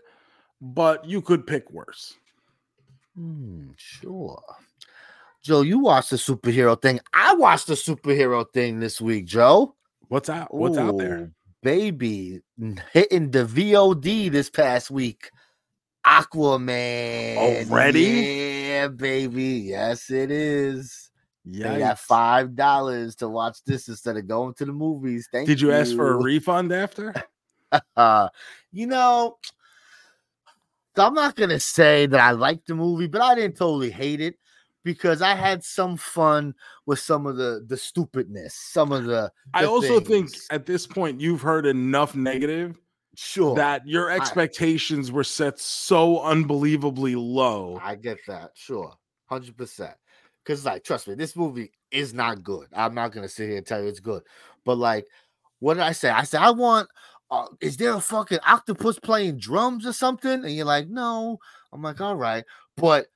[0.61, 2.15] but you could pick worse.
[3.17, 4.41] Hmm, sure.
[5.43, 7.01] Joe, you watched the superhero thing.
[7.13, 9.75] I watched the superhero thing this week, Joe.
[10.09, 10.53] What's out?
[10.55, 11.33] What's out there?
[11.63, 12.41] Baby,
[12.93, 15.31] hitting the VOD this past week.
[16.09, 17.37] Aquaman.
[17.37, 18.01] Already?
[18.69, 19.45] Yeah, baby.
[19.45, 21.11] Yes, it is.
[21.45, 21.99] That Yikes.
[21.99, 25.29] five dollars to watch this instead of going to the movies.
[25.33, 27.15] Thank Did you ask for a refund after?
[27.97, 28.29] uh,
[28.73, 29.39] you know,
[30.97, 34.37] I'm not gonna say that I liked the movie, but I didn't totally hate it
[34.85, 36.55] because I had some fun
[36.87, 39.33] with some of the the stupidness, some of the.
[39.55, 42.79] I the also think at this point you've heard enough negative
[43.19, 47.81] sure that your expectations were set so unbelievably low.
[47.83, 48.95] I get that, sure,
[49.27, 49.95] hundred percent.
[50.45, 52.69] Because like, trust me, this movie is not good.
[52.73, 54.23] I'm not gonna sit here and tell you it's good,
[54.65, 55.07] but like,
[55.59, 56.11] what did I say?
[56.11, 56.89] I said I want.
[57.31, 60.45] Uh, is there a fucking octopus playing drums or something?
[60.45, 61.39] And you're like, no.
[61.73, 62.43] I'm like, all right,
[62.77, 63.09] but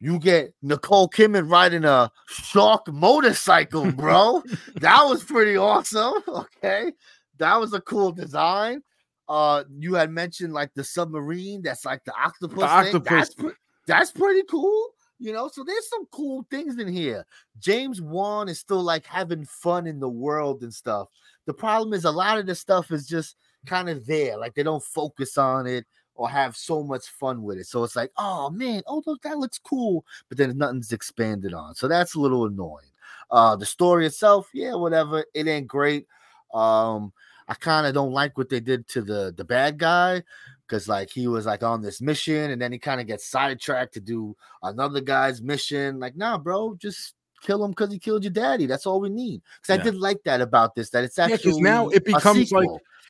[0.00, 4.42] you get Nicole Kidman riding a shark motorcycle, bro.
[4.76, 6.14] that was pretty awesome.
[6.28, 6.92] Okay,
[7.38, 8.82] that was a cool design.
[9.28, 12.56] Uh, you had mentioned like the submarine that's like the octopus.
[12.56, 12.64] thing.
[12.64, 13.34] octopus.
[13.34, 13.54] That's,
[13.86, 14.90] that's pretty cool.
[15.18, 17.24] You know, so there's some cool things in here.
[17.58, 21.08] James Wan is still like having fun in the world and stuff.
[21.46, 23.36] The problem is a lot of the stuff is just
[23.66, 27.58] kind of there, like they don't focus on it or have so much fun with
[27.58, 27.66] it.
[27.66, 31.74] So it's like, oh man, oh look, that looks cool, but then nothing's expanded on.
[31.74, 32.90] So that's a little annoying.
[33.30, 35.24] Uh, the story itself, yeah, whatever.
[35.34, 36.06] It ain't great.
[36.54, 37.12] Um,
[37.48, 40.22] I kind of don't like what they did to the the bad guy
[40.66, 43.94] because like he was like on this mission and then he kind of gets sidetracked
[43.94, 46.00] to do another guy's mission.
[46.00, 48.66] Like, nah, bro, just kill him because he killed your daddy.
[48.66, 49.42] That's all we need.
[49.62, 49.82] Because Yeah.
[49.82, 50.90] I did like that about this.
[50.90, 52.68] That it's Yeah, actually now it becomes like-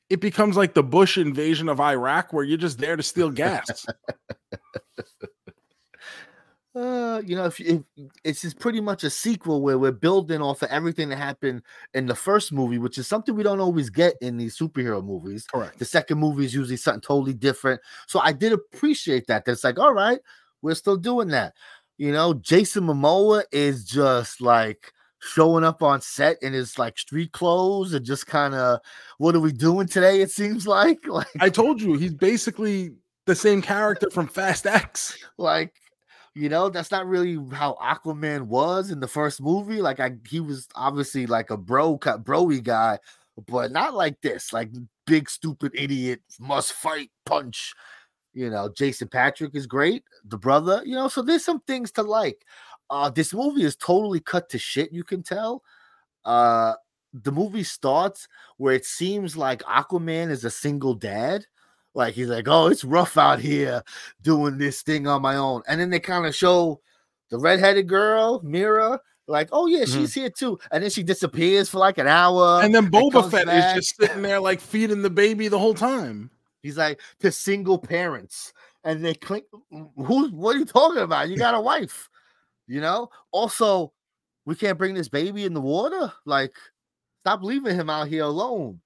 [0.09, 3.87] It becomes like the Bush invasion of Iraq where you're just there to steal gas.
[6.77, 7.81] uh, you know, if, if
[8.23, 11.63] it's just pretty much a sequel where we're building off of everything that happened
[11.95, 15.47] in the first movie, which is something we don't always get in these superhero movies.
[15.47, 15.79] Correct.
[15.79, 17.81] The second movie is usually something totally different.
[18.07, 19.47] So I did appreciate that.
[19.47, 20.19] That's like, all right,
[20.61, 21.55] we're still doing that.
[21.97, 27.33] You know, Jason Momoa is just like showing up on set in his like street
[27.33, 28.81] clothes and just kind of,
[29.17, 30.21] what are we doing today?
[30.21, 32.91] It seems like, like I told you he's basically
[33.25, 35.19] the same character from Fast X.
[35.39, 35.73] like
[36.37, 40.39] you know that's not really how aquaman was in the first movie like i he
[40.39, 42.99] was obviously like a bro broy guy
[43.49, 44.71] but not like this like
[45.07, 47.73] big stupid idiot must fight punch
[48.35, 52.03] you know jason Patrick is great the brother you know so there's some things to
[52.03, 52.45] like.
[52.89, 55.63] Uh this movie is totally cut to shit you can tell.
[56.25, 56.75] Uh
[57.13, 61.47] the movie starts where it seems like aquaman is a single dad
[61.97, 63.83] like he's like, oh, it's rough out here
[64.23, 65.63] doing this thing on my own.
[65.67, 66.81] And then they kind of show
[67.31, 69.93] the redheaded girl, Mera, like, oh yeah, Mhm.
[69.95, 70.59] she's here too.
[70.71, 72.61] And then she disappears for like an hour.
[72.63, 73.77] And then Boba comes Fett back.
[73.77, 76.31] is just sitting there like feeding the baby the whole time.
[76.63, 78.53] He's like to single parents,
[78.85, 80.29] and they click Who?
[80.31, 81.29] What are you talking about?
[81.29, 82.09] You got a wife,
[82.67, 83.09] you know.
[83.33, 83.93] Also,
[84.45, 86.13] we can't bring this baby in the water.
[86.25, 86.55] Like,
[87.21, 88.81] stop leaving him out here alone.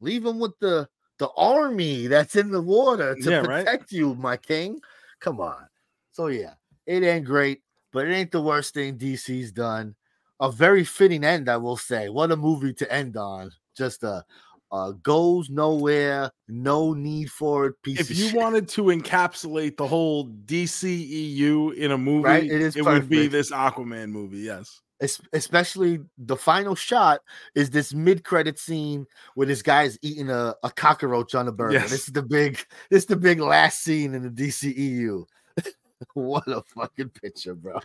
[0.00, 3.64] Leave him with the the army that's in the water to Yeah, right?
[3.64, 4.80] protect you, my king.
[5.20, 5.66] Come on.
[6.12, 6.54] So yeah,
[6.86, 9.94] it ain't great, but it ain't the worst thing DC's done.
[10.40, 12.08] A very fitting end, I will say.
[12.10, 13.50] What a movie to end on.
[13.76, 14.24] Just a
[14.72, 17.74] uh, goes nowhere, no need for it.
[17.86, 18.34] If you shit.
[18.34, 24.10] wanted to encapsulate the whole DCEU in a movie, Right, it would be this Aquaman
[24.10, 24.38] movie.
[24.38, 24.80] Yes.
[25.00, 27.20] Es- especially the final shot
[27.54, 31.74] is this mid-credit scene where this guy is eating a, a cockroach on a burger.
[31.74, 31.90] Yes.
[31.90, 32.54] This is the big,
[32.90, 35.24] this is the big last scene in the DCEU.
[36.14, 37.78] what a fucking picture, bro.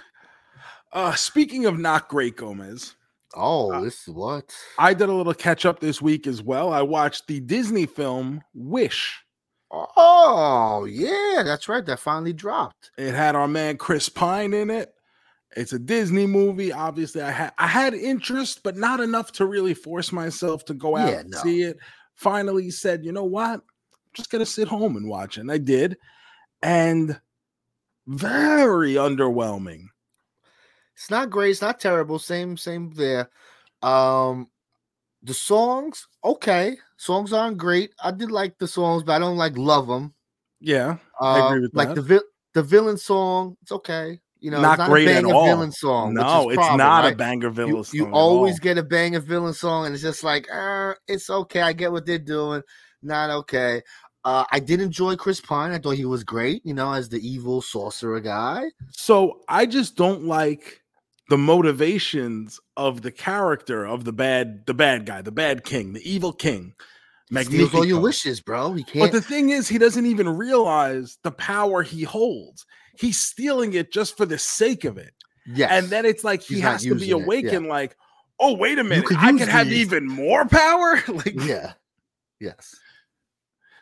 [0.93, 2.95] Uh, speaking of not great, Gomez,
[3.33, 4.53] Oh, Uh, this is what?
[4.77, 6.71] I did a little catch up this week as well.
[6.73, 9.21] I watched the Disney film Wish.
[9.71, 11.85] Oh, yeah, that's right.
[11.85, 12.91] That finally dropped.
[12.97, 14.93] It had our man Chris Pine in it.
[15.55, 16.71] It's a Disney movie.
[16.71, 20.95] Obviously, I had I had interest, but not enough to really force myself to go
[20.95, 21.37] out Yeah, and no.
[21.39, 21.77] see it.
[22.15, 23.55] Finally, said, you know what?
[23.55, 23.61] I'm
[24.13, 25.41] just gonna sit home and watch it.
[25.41, 25.97] And I did,
[26.61, 27.19] and
[28.07, 29.85] very underwhelming.
[30.95, 31.51] It's not great.
[31.51, 32.19] It's not terrible.
[32.19, 33.29] Same, same there.
[33.81, 34.49] Um,
[35.23, 36.77] the songs, okay.
[36.97, 37.91] Songs aren't great.
[38.03, 40.13] I did like the songs, but I don't like love them.
[40.59, 41.95] Yeah, I agree with like that.
[41.95, 44.19] the vi- the villain song, it's okay.
[44.41, 45.45] You know, Not it's not great a at all.
[45.45, 46.15] villain song.
[46.15, 47.17] no, it's problem, not a right?
[47.17, 47.75] banger villain.
[47.75, 51.29] You, song you always get a banger villain song, and it's just like, uh, it's
[51.29, 51.61] okay.
[51.61, 52.63] I get what they're doing.
[53.03, 53.83] Not okay.
[54.25, 55.71] Uh, I did enjoy Chris Pine.
[55.71, 56.65] I thought he was great.
[56.65, 58.63] You know, as the evil sorcerer guy.
[58.91, 60.81] So I just don't like
[61.29, 66.09] the motivations of the character of the bad, the bad guy, the bad king, the
[66.09, 66.73] evil king.
[67.29, 68.73] He steals all your wishes, bro.
[68.73, 68.99] He can't.
[68.99, 72.65] But the thing is, he doesn't even realize the power he holds.
[73.01, 75.13] He's stealing it just for the sake of it.
[75.45, 75.69] yes.
[75.71, 77.15] And then it's like he He's has to be it, yeah.
[77.15, 77.97] awakened, like,
[78.39, 79.79] oh, wait a minute, could I can have these.
[79.79, 81.01] even more power.
[81.07, 81.73] like, yeah.
[82.39, 82.75] Yes.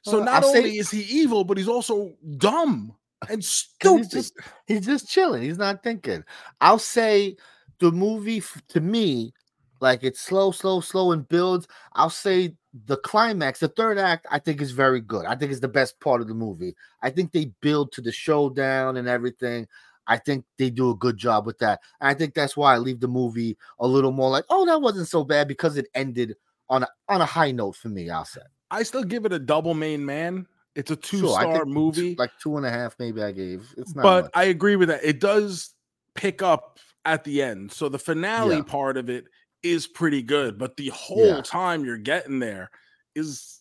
[0.04, 2.96] so Uh, not say- only is he evil, but he's also dumb
[3.30, 3.98] and stupid.
[4.00, 4.34] he's just
[4.68, 5.44] he's just chilling.
[5.44, 6.24] He's not thinking.
[6.62, 7.36] I'll say
[7.80, 9.34] the movie to me,
[9.82, 11.68] like it's slow, slow, slow and builds.
[11.94, 12.56] I'll say
[12.86, 15.26] the climax, the third act, I think is very good.
[15.26, 16.76] I think it's the best part of the movie.
[17.02, 19.68] I think they build to the showdown and everything.
[20.08, 21.82] I think they do a good job with that.
[22.02, 24.82] And I think that's why I leave the movie a little more like, oh, that
[24.82, 26.36] wasn't so bad because it ended
[26.70, 28.10] on a on a high note for me.
[28.10, 28.42] I'll say.
[28.72, 30.46] I still give it a double main man.
[30.76, 32.16] It's a two Sure, star movie.
[32.18, 33.68] like two and a half, maybe I gave.
[33.78, 34.32] It's not but much.
[34.36, 35.04] I agree with that.
[35.04, 35.74] It does
[36.14, 37.72] pick up at the end.
[37.72, 38.62] So the finale Yeah.
[38.64, 39.26] part of it
[39.64, 41.42] is pretty good, but the whole Yeah.
[41.42, 42.70] time you're getting there
[43.16, 43.60] is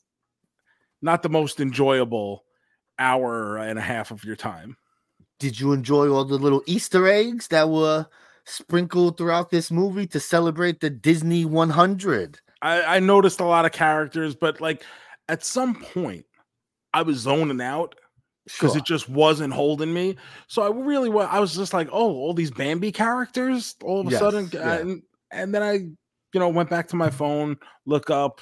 [1.03, 2.45] not the most enjoyable
[2.99, 4.77] hour and a half of your time.
[5.41, 8.07] did you enjoy all the little Easter eggs that were
[8.45, 12.41] sprinkled throughout this movie to celebrate the Disney 100?
[12.61, 14.83] I, I noticed a lot of characters, but like
[15.29, 16.27] at some point,
[16.93, 17.95] I was zoning out
[18.47, 18.79] because Sure.
[18.79, 20.17] it just wasn't holding me.
[20.49, 21.29] So I really was.
[21.31, 24.85] I was just like, oh, all these Bambi characters all of a Yes, sudden, yeah.
[25.31, 28.41] And then I, you know, went back to my phone, look up,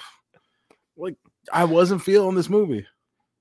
[0.97, 1.17] like
[1.53, 2.87] I wasn't feeling this movie.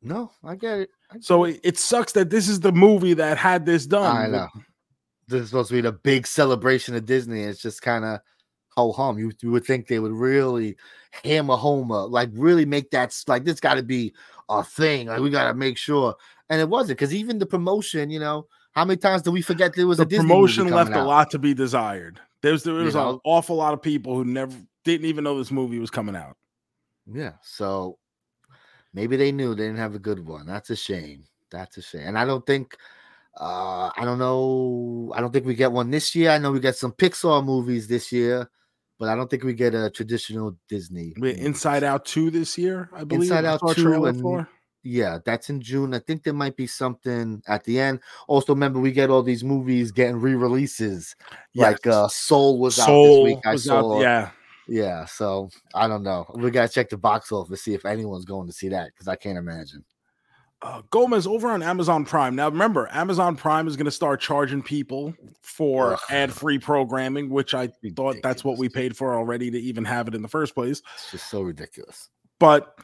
[0.02, 0.90] no, I get it.
[1.12, 4.16] I So it, it sucks that this is the movie that had this done.
[4.16, 4.48] I know.
[5.28, 7.42] This is supposed to be the big celebration of Disney.
[7.42, 8.20] It's just kind of
[8.70, 9.18] ho hum.
[9.18, 10.76] You, you would think they would really
[11.24, 14.14] hammer home, uh, like really make that like this got to be
[14.50, 15.08] a thing.
[15.08, 16.16] Like we got to make sure.
[16.50, 19.74] and it wasn't because even the promotion, you know, how many times do we forget
[19.74, 22.20] there was the a Disney promotion left coming a lot to be desired.
[22.46, 23.14] There's there You was know?
[23.14, 26.38] an awful lot of people who never didn't even know this movie was coming out.
[27.12, 27.98] Yeah, so
[28.94, 30.46] maybe they knew they didn't have a good one.
[30.46, 31.24] That's a shame.
[31.50, 32.04] That's a shame.
[32.06, 32.78] And I don't think
[33.40, 35.12] uh I don't know.
[35.16, 36.30] I don't think we get one this year.
[36.30, 38.48] I know we get some Pixar movies this year,
[39.00, 41.14] but I don't think we get a traditional Disney.
[41.18, 41.42] Movie.
[41.42, 43.24] Inside Out 2 this year, I believe.
[43.24, 44.48] Inside Out saw 2 and.
[44.88, 45.96] Yeah, that's in June.
[45.96, 48.02] I think there might be something at the end.
[48.28, 51.16] Also, remember we get all these movies getting re-releases.
[51.56, 53.40] Like uh Soul was out this week.
[53.46, 54.30] I was out- yeah.
[54.68, 56.26] yeah, so I don't know.
[56.36, 59.08] We gotta check the box office to see if anyone's going to see that because
[59.08, 59.84] I can't imagine.
[60.62, 62.36] uh, Gomez over on Amazon Prime.
[62.36, 66.00] Now, remember, Amazon Prime is going to start charging people for Ugh.
[66.10, 70.16] ad-free programming, which I thought that's what we paid for already to even have it
[70.16, 70.82] in the first place.
[70.96, 72.10] It's just so ridiculous.
[72.40, 72.80] But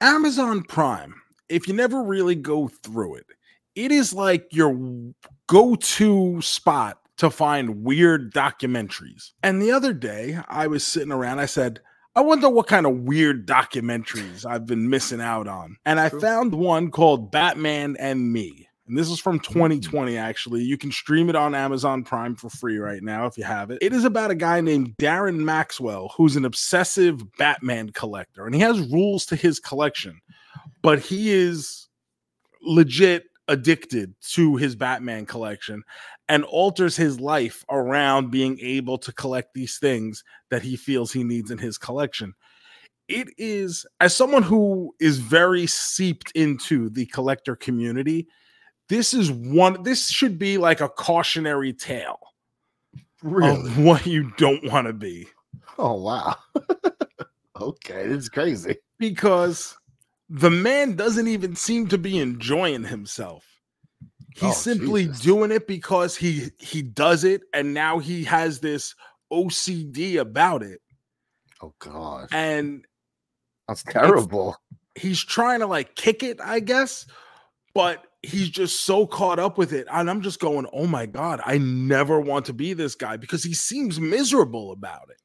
[0.00, 1.14] Amazon Prime,
[1.48, 3.26] if you never really go through it,
[3.74, 5.12] it is like your
[5.46, 9.32] go-to spot to find weird documentaries.
[9.42, 11.80] And the other day, I was sitting around, I said,
[12.14, 15.76] I wonder what kind of weird documentaries I've been missing out on.
[15.84, 16.20] And I True.
[16.20, 18.66] found one called Batman and Me.
[18.88, 19.52] And this is from hmm.
[19.52, 20.62] 2020, actually.
[20.62, 23.78] You can stream it on Amazon Prime for free right now if you have it.
[23.82, 28.60] It is about a guy named Darren Maxwell, who's an obsessive Batman collector, and he
[28.60, 30.20] has rules to his collection,
[30.82, 31.88] but he is
[32.62, 35.84] legit addicted to his Batman collection
[36.28, 41.22] and alters his life around being able to collect these things that he feels he
[41.22, 42.34] needs in his collection.
[43.08, 48.26] It is, as someone who is very seeped into the collector community,
[48.88, 52.18] this is one, this should be like a cautionary tale
[53.24, 55.28] of what you don't want to be
[55.78, 56.36] Oh wow.
[57.60, 58.76] okay, it's crazy.
[58.98, 59.76] because
[60.28, 63.44] the man doesn't even seem to be enjoying himself.
[64.34, 65.20] He's Oh, simply Jesus.
[65.22, 68.94] doing it because he he does it and now he has this
[69.32, 70.80] OCD about it
[71.62, 72.30] Oh God!
[72.32, 72.86] and
[73.68, 74.56] That's terrible.
[74.94, 77.06] he's trying to like kick it, I guess,
[77.74, 81.40] but he's just so caught up with it and I'm just going, "Oh my god,
[81.44, 85.22] I never want to be this guy because he seems miserable about it."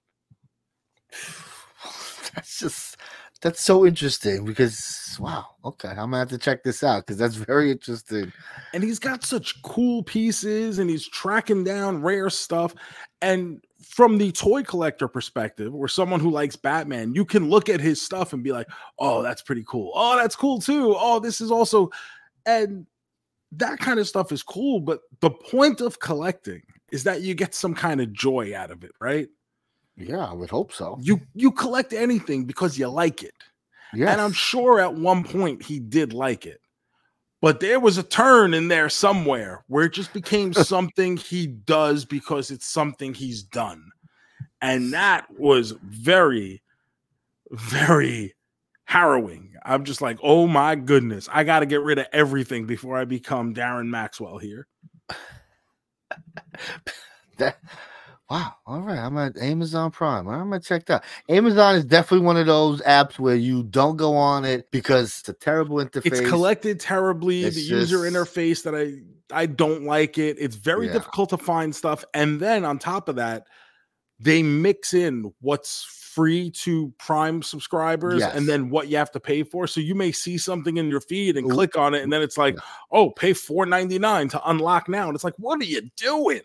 [2.35, 2.97] That's just
[3.41, 5.89] that's so interesting because wow, okay.
[5.89, 8.32] I'm gonna have to check this out because that's very interesting.
[8.73, 12.75] and he's got such cool pieces and he's tracking down rare stuff
[13.21, 17.82] and from the toy collector perspective or someone who likes batman you can look at
[17.82, 18.67] his stuff and be like
[18.99, 21.89] oh that's pretty cool oh that's cool too oh this is also
[22.45, 22.86] and
[23.51, 27.56] that kind of stuff is cool but the point of collecting is that you get
[27.56, 29.27] some kind of joy out of it right
[29.97, 30.97] Yeah, I would hope so.
[31.01, 33.36] you you collect anything because you like it
[33.93, 36.62] Yeah, and I'm sure at one point he did like it.
[37.41, 42.06] But there was a turn in there somewhere where it just became something he does
[42.06, 43.84] because it's something he's done.
[44.62, 46.62] And that was very,
[47.49, 48.36] very
[48.86, 49.54] harrowing.
[49.65, 53.06] I'm just like, oh my goodness, I got to get rid of everything before I
[53.06, 54.67] become Darren Maxwell here.
[57.38, 57.58] that
[58.31, 58.53] wow.
[58.65, 60.27] All right, I'm at Amazon Prime.
[60.27, 61.03] I'm gonna check that.
[61.27, 65.29] Amazon is definitely one of those apps where you don't go on it because it's
[65.29, 66.05] a terrible interface.
[66.05, 67.43] It's collected terribly.
[67.43, 69.01] It's the user interface that I
[69.33, 70.37] I don't like it.
[70.39, 70.93] It's very Yeah.
[70.93, 72.03] difficult to find stuff.
[72.13, 73.47] And then on top of that,
[74.19, 78.35] they mix in what's free to Prime subscribers Yes.
[78.35, 79.67] and then what you have to pay for.
[79.67, 81.53] So you may see something in your feed and Ooh.
[81.55, 82.61] click on it, and then it's like, Yeah.
[82.91, 85.07] oh, pay four ninety nine to unlock now.
[85.07, 86.41] And it's like, what are you doing?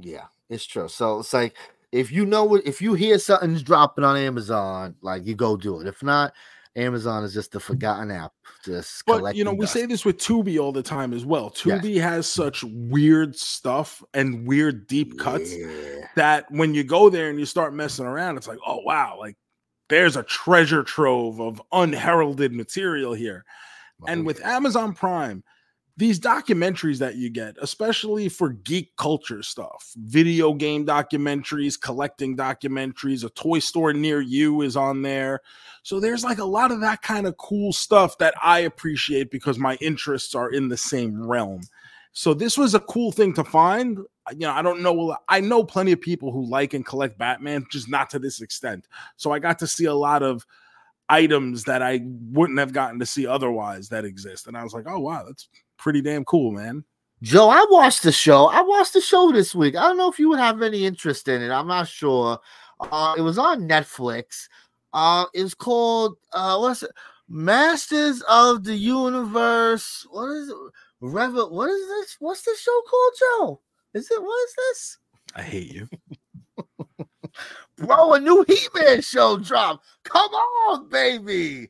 [0.00, 0.88] Yeah, it's true.
[0.88, 1.56] So it's like
[1.92, 5.80] if you know what if you hear something's dropping on Amazon, like you go do
[5.80, 5.86] it.
[5.86, 6.32] If not,
[6.74, 8.32] Amazon is just a forgotten app.
[8.64, 9.72] Just But you know, we dust.
[9.72, 11.52] say this with Tubi all the time as well.
[11.64, 11.80] Yes.
[11.82, 15.54] Tubi has such weird stuff and weird deep cuts.
[15.56, 16.06] Yeah.
[16.16, 19.36] that when you go there and you start messing around, it's like, oh wow, like
[19.88, 23.44] there's a treasure trove of unheralded material here.
[24.06, 24.44] And Oh, with.
[24.44, 25.42] Amazon Prime,
[25.96, 33.24] these documentaries that you get, especially for geek culture stuff, video game documentaries, collecting documentaries,
[33.24, 35.40] a toy store near you is on there.
[35.82, 39.58] So there's like a lot of that kind of cool stuff that I appreciate because
[39.58, 41.62] my interests are in the same realm.
[42.12, 43.98] So this was a cool thing to find.
[44.32, 45.16] You know, I don't know.
[45.28, 48.86] I know plenty of people who like and collect Batman, just not to this extent.
[49.16, 50.44] So I got to see a lot of
[51.08, 54.46] items that I wouldn't have gotten to see otherwise that exist.
[54.46, 56.84] And I was like, oh wow, that's pretty damn cool, man.
[57.22, 58.46] Joe, I watched the show.
[58.46, 59.74] I watched the show this week.
[59.74, 61.50] I don't know if you would have any interest in it.
[61.50, 62.38] I'm not sure.
[62.78, 64.48] Uh, it was on Netflix.
[64.92, 66.90] Uh, it's called uh, what's it?
[67.28, 70.06] Masters of the Universe.
[70.10, 70.56] What is it?
[71.00, 71.50] Revel.
[71.50, 72.16] What is this?
[72.18, 73.60] What's this show called, Joe?
[73.94, 74.98] Is it what is this?
[75.34, 75.88] I hate you.
[77.76, 79.84] Bro, a new He-Man show dropped.
[80.04, 81.68] Come on, baby.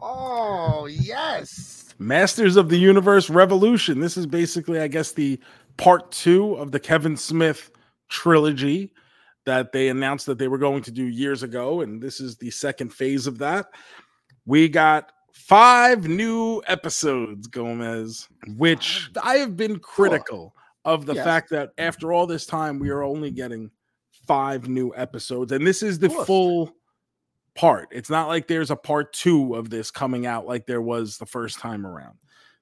[0.00, 1.77] Oh, yes.
[1.98, 4.00] Masters of the Universe Revolution.
[4.00, 5.40] This is basically, I guess, the
[5.76, 7.70] part two of the Kevin Smith
[8.08, 8.92] trilogy
[9.46, 11.80] that they announced that they were going to do years ago.
[11.80, 13.66] And this is the second phase of that.
[14.46, 21.24] We got five new episodes, Gomez, which I have been critical of the Yes.
[21.24, 23.70] fact that after all this time, we are only getting
[24.26, 25.52] five new episodes.
[25.52, 26.72] And this is the full
[27.58, 27.88] part.
[27.90, 31.26] It's not like there's a part two of this coming out like there was the
[31.26, 32.16] first time around.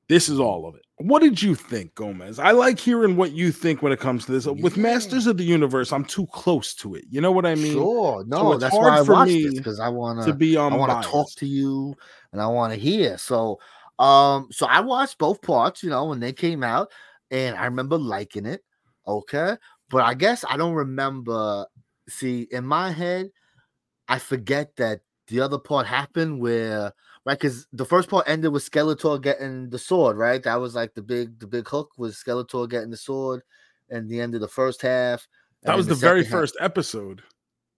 [0.08, 0.82] This is all of it.
[0.98, 2.38] What did you think, Gomez?
[2.38, 4.46] I like hearing what you think when it comes to this.
[4.46, 7.04] With Masters of the Universe, I'm too close to it.
[7.10, 7.72] You know what I mean?
[7.72, 8.24] sure.
[8.26, 10.72] No, it's that's why I for watched me this because I want To be on.
[10.72, 11.94] I want to talk to you
[12.32, 13.18] and I want to hear.
[13.18, 13.58] So,
[13.98, 16.90] um, so I watched both parts, you know, when they came out,
[17.30, 18.62] and I remember liking it.
[19.06, 19.56] Okay,
[19.90, 21.66] but I guess I don't remember.
[22.08, 23.28] See, in my head,
[24.08, 26.92] I forget that the other part happened where
[27.24, 30.42] right because the first part ended with Skeletor getting the sword, right?
[30.42, 33.42] That was like the big the big hook was Skeletor getting the sword,
[33.90, 35.26] and the end of the first half.
[35.62, 37.22] That was the, very half- first episode.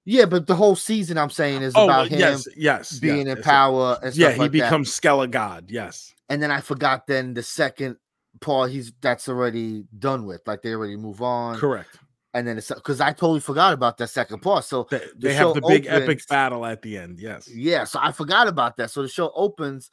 [0.05, 2.99] Yeah, but the whole season I'm saying is Oh, about him yes, yes.
[2.99, 5.67] being yes, in power and Yeah, he like becomes Skelegod.
[5.69, 6.15] Yes.
[6.31, 7.97] And then I forgot then the second
[8.41, 10.41] part he's that's already done with.
[10.47, 11.59] Like they already move on.
[11.59, 11.99] Correct.
[12.35, 14.65] And then it's because I totally forgot about that second part.
[14.65, 17.19] So They, the they have the big epic battle at the end.
[17.19, 17.49] Yes.
[17.49, 18.91] yeah, so I forgot about that.
[18.91, 19.91] So the show opens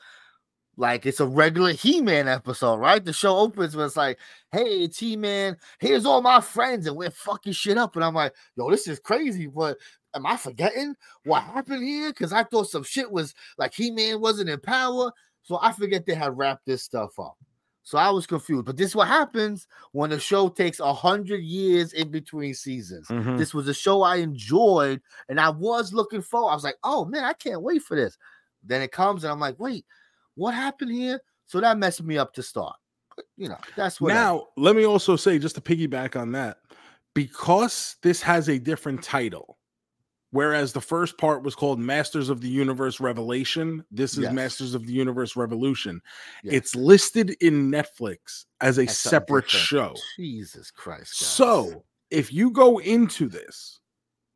[0.77, 3.03] like it's a regular He-Man episode, right?
[3.03, 4.19] The show opens with it's like,
[4.51, 7.95] hey, it's He-Man, here's all my friends, and we're fucking shit up.
[7.95, 9.77] And I'm like, yo, this is crazy, but
[10.13, 12.09] am I forgetting what happened here?
[12.09, 15.11] Because I thought some shit was like He-Man wasn't in power.
[15.43, 17.37] So I forget they had wrapped this stuff up.
[17.85, 18.65] So I was confused.
[18.65, 23.07] But this is what happens when a show takes a hundred years in between seasons.
[23.07, 23.37] Mhm.
[23.37, 26.51] This was a show I enjoyed, and I was looking forward.
[26.51, 28.17] I was like, "Oh man, I can't wait for this."
[28.63, 29.85] Then it comes, and I'm like, "Wait,
[30.33, 32.75] what happened here?" So that messed me up to start.
[33.15, 34.09] But you know, that's what.
[34.09, 36.57] Now, let me also say, just to piggyback on that,
[37.13, 39.59] because this has a different title,
[40.35, 44.33] whereas the first part was called Masters of the Universe Revelation, this is Yes.
[44.33, 46.01] Masters of the Universe Revolution.
[46.43, 46.53] Yes.
[46.53, 49.95] It's listed in Netflix as a That's separate show.
[50.17, 51.19] Jesus Christ.
[51.19, 51.29] guys.
[51.29, 53.79] So, if you go into this,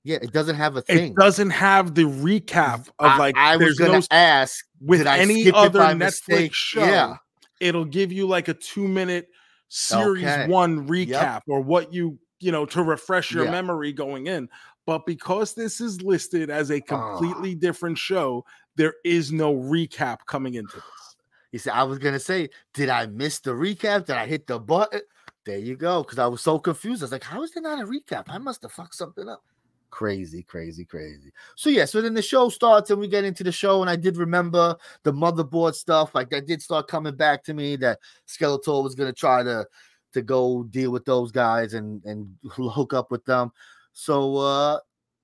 [0.05, 1.11] yeah, it doesn't have a thing.
[1.11, 5.51] it doesn't have the recap of I, like I was gonna no ask with any
[5.51, 6.53] other Netflix mistake?
[6.53, 6.79] show.
[6.85, 7.17] Yeah.
[7.59, 9.27] It'll give you like a two minute
[9.67, 10.47] series Okay.
[10.47, 13.51] one recap or what you you know to refresh your Yeah.
[13.51, 14.47] memory going in.
[14.89, 17.15] But because this is listed as a ah.
[17.15, 18.43] completely different show,
[18.75, 21.15] there is no recap coming into this.
[21.51, 24.07] He said, I was gonna say, did I miss the recap?
[24.07, 25.01] Did I hit the button?
[25.45, 26.01] There you go.
[26.01, 27.03] Because I was so confused.
[27.03, 28.23] I was like, how is there not a recap?
[28.29, 29.43] I must have fucked something up.
[29.91, 31.31] Crazy, crazy, crazy.
[31.55, 33.95] So yeah, so then the show starts and we get into the show, and I
[33.95, 36.15] did remember the motherboard stuff.
[36.15, 39.67] Like that did start coming back to me that Skeletor was gonna try to
[40.13, 43.51] to go deal with those guys and and hook up with them.
[43.93, 44.79] So uh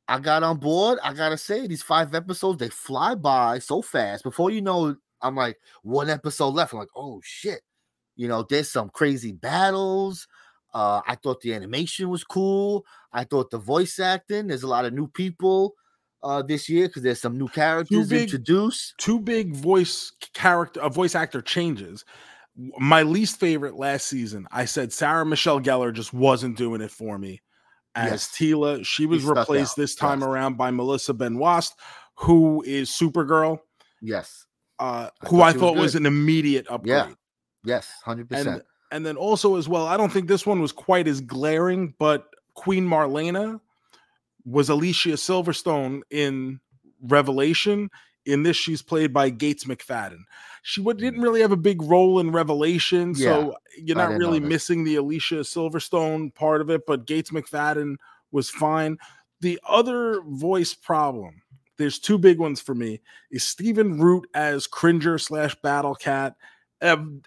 [0.07, 0.99] I got on board.
[1.03, 4.23] I gotta say, these five episodes they fly by so fast.
[4.23, 6.73] Before you know, I'm like one episode left.
[6.73, 7.61] I'm like, oh shit,
[8.15, 10.27] you know, there's some crazy battles.
[10.73, 12.85] Uh, I thought the animation was cool.
[13.13, 14.47] I thought the voice acting.
[14.47, 15.73] There's a lot of new people
[16.23, 18.95] uh this year because there's some new characters big- introduced.
[18.97, 22.05] Two big voice character, uh, voice actor changes.
[22.77, 27.17] My least favorite last season, I said Sarah Michelle Gellar just wasn't doing it for
[27.17, 27.41] me
[27.95, 28.27] as Yes.
[28.37, 28.85] Teela.
[28.85, 30.27] She was stuck replaced this time yes.
[30.27, 31.75] around by Melissa Benoist,
[32.15, 33.59] who is Supergirl,
[34.01, 34.45] Yes,
[34.79, 37.15] uh, I who thought I she was thought was an immediate upgrade.
[37.63, 38.63] yes, hundred and percent.
[38.91, 42.27] and then also as well, I don't think this one was quite as glaring, but
[42.53, 43.59] Queen Marlena
[44.45, 46.59] was Alicia Silverstone in
[47.01, 47.89] Revelation.
[48.25, 50.19] In this, she's played by Gates McFadden.
[50.63, 54.95] She didn't really have a big role in Revelation, so you're not really missing the
[54.95, 56.87] Alicia Silverstone part of it.
[56.87, 57.97] But Gates McFadden
[58.31, 58.97] was fine.
[59.41, 61.43] The other voice problem,
[61.77, 66.35] there's two big ones for me, is Stephen Root as Cringer slash Battle Cat.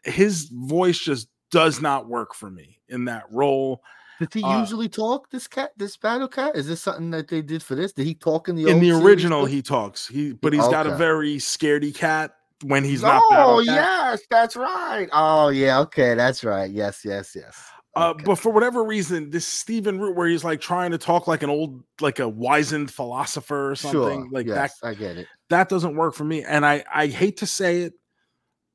[0.05, 3.83] His voice just does not work for me in that role.
[4.19, 5.31] Did he uh, usually talk?
[5.31, 7.93] This cat, this battle cat, is this something that they did for this?
[7.93, 9.53] Did he talk in the in the original, too?
[9.53, 10.09] he talks.
[10.09, 12.33] He but he's got a very scaredy cat
[12.65, 13.23] when he's not.
[13.31, 15.09] Oh yes, that's right.
[15.13, 16.71] Oh yeah, okay, that's right.
[16.71, 17.57] Yes, yes, yes.
[17.95, 18.25] Uh, Okay.
[18.25, 21.51] but for whatever reason, this Stephen Root, where he's like trying to talk like an
[21.51, 25.27] old, like a wizened philosopher or something, sure, like yes, that I get it.
[25.51, 26.45] that doesn't work for me.
[26.45, 27.95] And I I hate to say it,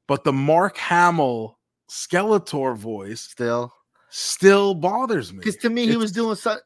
[0.08, 1.58] but the Mark Hamill
[1.90, 3.72] Skeletor voice Still,
[4.16, 5.40] still bothers me.
[5.40, 6.58] because to me he was doing so.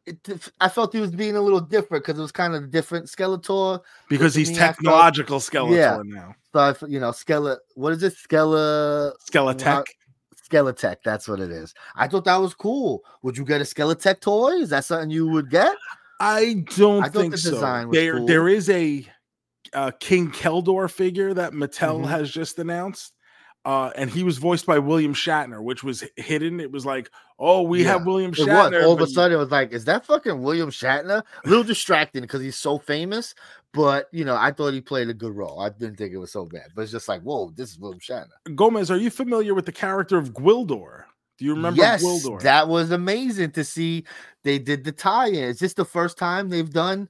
[0.59, 3.05] I felt he was being a little different because it was kind of a different
[3.07, 3.79] Skeletor.
[4.09, 6.01] because he's me, I felt- technological Skeletor Yeah.
[6.03, 6.35] now.
[6.53, 7.55] So I, you know, Skele.
[7.75, 8.15] What is it?
[8.15, 9.13] Skele.
[9.31, 9.85] Skeletech.
[10.49, 10.97] Skeletech.
[11.05, 11.73] That's what it is.
[11.95, 13.01] I thought that was cool.
[13.21, 14.51] Would you get a Skeletech toy?
[14.53, 15.75] Is that something you would get?
[16.19, 17.51] I don't I think the so.
[17.51, 18.25] design was there, cool.
[18.27, 19.05] there is a,
[19.73, 22.07] uh King Keldor figure that Mattel Mhm.
[22.07, 23.13] has just announced,
[23.68, 26.61] uh, and he was voiced by William Shatner, which was hidden.
[26.61, 28.82] It was like, oh, we have William Shatner.
[28.86, 29.38] all of a sudden.
[29.38, 31.22] It was like, is that fucking William Shatner?
[31.43, 33.36] A little distracting because he's so famous.
[33.74, 35.59] But you know, I thought he played a good role.
[35.59, 36.68] I didn't think it was so bad.
[36.74, 38.55] But it's just like, whoa, this is William Shatner.
[38.55, 41.03] Gomez, are you familiar with the character of Gwildor?
[41.38, 42.39] Do you remember yes, Gwildor?
[42.43, 44.05] that was amazing to see.
[44.45, 45.43] They did the tie-in.
[45.43, 47.09] Is this the first time they've done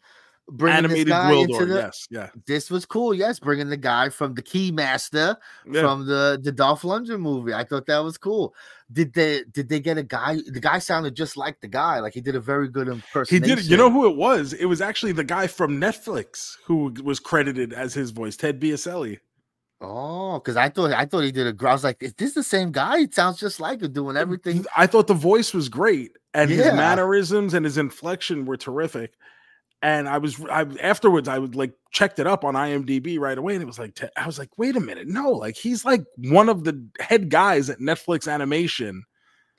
[0.49, 1.75] bringing Animated this guy into Gwildor, the?
[1.75, 3.13] yes, yeah, This was cool.
[3.13, 5.35] Yes, bringing the guy from the Keymaster
[5.69, 5.81] yeah.
[5.81, 7.53] from the the Dolph Lundgren movie.
[7.53, 8.53] I thought that was cool.
[8.91, 10.37] Did they did they get a guy?
[10.47, 11.99] The guy sounded just like the guy.
[11.99, 13.49] Like he did a very good impersonation.
[13.49, 13.65] He did.
[13.65, 14.53] You know who it was?
[14.53, 19.19] It was actually the guy from Netflix who was credited as his voice, Ted Biaselli.
[19.79, 21.53] Oh, because I thought I thought he did a.
[21.53, 22.99] gr- was like, is this the same guy?
[22.99, 24.65] It sounds just like him doing everything.
[24.75, 29.13] I thought the voice was great, and his mannerisms and his inflection were terrific.
[29.84, 33.53] And I was, I afterwards, I would like checked it up on IMDb right away,
[33.53, 36.49] and it was like, I was like, wait a minute, no, like he's like one
[36.49, 39.03] of the head guys at Netflix Animation,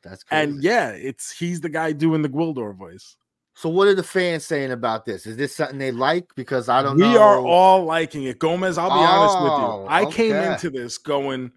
[0.03, 0.43] That's crazy.
[0.43, 3.15] and yeah, it's he's the guy doing the Gwildor voice.
[3.55, 5.25] so, what are the fans saying about this?
[5.25, 6.35] Is this something they like?
[6.35, 7.23] Because I don't we know.
[7.23, 8.41] are all liking it.
[8.41, 9.89] Gomez, I'll be honest with Oh, you.
[9.89, 11.53] I came into this going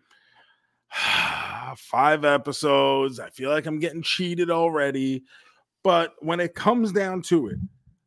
[1.78, 3.20] five episodes.
[3.20, 5.24] I feel like I'm getting cheated already.
[5.84, 7.58] But when it comes down to it,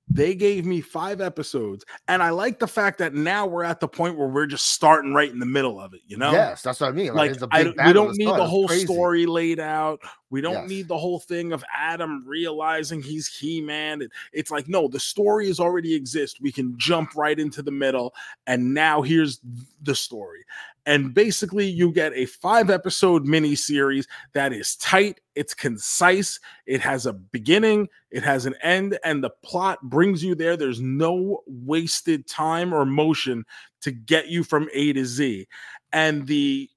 [0.06, 1.84] they gave me five episodes.
[2.08, 5.14] And I like the fact that now we're at the point where we're just starting
[5.14, 6.30] right in the middle of it, you know?
[6.30, 7.08] Yes, that's what I mean.
[7.08, 10.00] Like, like it's a I we don't need the whole story laid out.
[10.30, 10.68] We don't Yes.
[10.68, 14.02] need the whole thing of Adam realizing he's He-Man.
[14.02, 16.40] It- It's like no, the story is already exist.
[16.40, 18.14] We can jump right into the middle,
[18.46, 19.40] and now here's
[19.82, 20.44] the story.
[20.86, 25.20] And basically, you get a five-episode mini series that is tight.
[25.34, 26.38] It's concise.
[26.66, 27.88] It has a beginning.
[28.10, 30.56] It has an end, and the plot brings you there.
[30.56, 33.44] There's no wasted time or motion
[33.82, 35.46] to get you from A to Z.
[35.92, 36.70] And the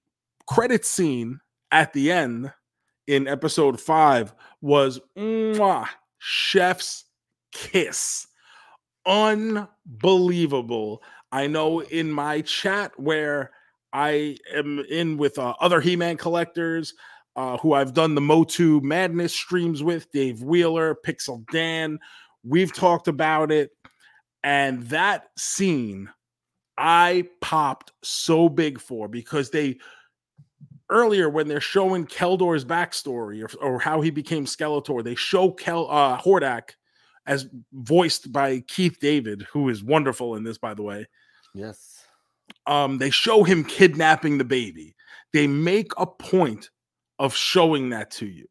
[0.48, 1.40] credit scene
[1.72, 2.52] at the end
[3.08, 5.88] in episode five was mwah,
[6.18, 7.06] chef's
[7.52, 8.28] kiss.
[9.06, 11.02] Unbelievable.
[11.32, 13.52] I know in my chat where
[13.94, 16.94] I am in with uh, other He Man collectors
[17.38, 22.00] uh, who I've done the Motu Madness streams with, Dave Wheeler, Pixel Dan.
[22.44, 23.70] We've talked about it.
[24.44, 26.10] And that scene
[26.78, 29.78] I popped so big for because they
[30.90, 35.90] earlier when they're showing Keldor's backstory or, or how he became Skeletor, they show Kel
[35.92, 36.72] uh, Hordak
[37.26, 41.06] as voiced by Keith David, who is wonderful in this, by the way.
[41.54, 42.06] Yes.
[42.66, 44.96] Um, they show him kidnapping the baby.
[45.34, 46.70] They make a point
[47.20, 48.48] of showing that to you.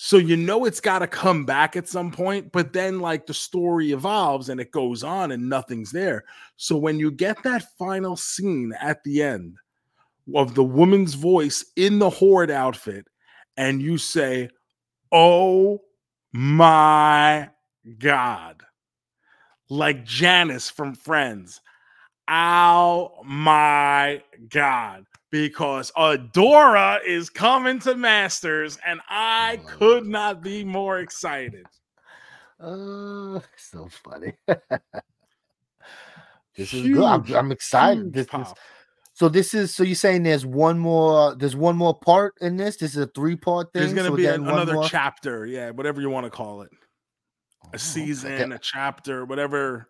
[0.00, 3.34] So you know it's got to come back at some point, but then like the
[3.34, 6.24] story evolves and it goes on and nothing's there.
[6.56, 9.56] So when you get that final scene at the end
[10.36, 13.06] of the woman's voice in the horde outfit
[13.56, 14.50] and you say,
[15.10, 15.80] "Oh
[16.32, 17.50] my
[17.98, 18.62] god."
[19.68, 21.60] Like Janice from Friends.
[22.28, 30.98] Oh my god because Adora is coming to Masters, and I could not be more
[31.00, 31.66] excited.
[32.60, 34.34] Uh, so funny.
[36.56, 37.04] this is good.
[37.04, 38.14] I'm, I'm excited.
[38.14, 38.54] huge This
[39.14, 42.76] so this is so you're saying there's one more there's one more part in this.
[42.76, 43.82] This is a three part thing.
[43.82, 44.84] There's gonna we're be another more?
[44.84, 46.70] chapter, yeah, whatever you want to call it,
[47.64, 47.78] Oh, a okay.
[47.78, 49.88] season, a chapter, whatever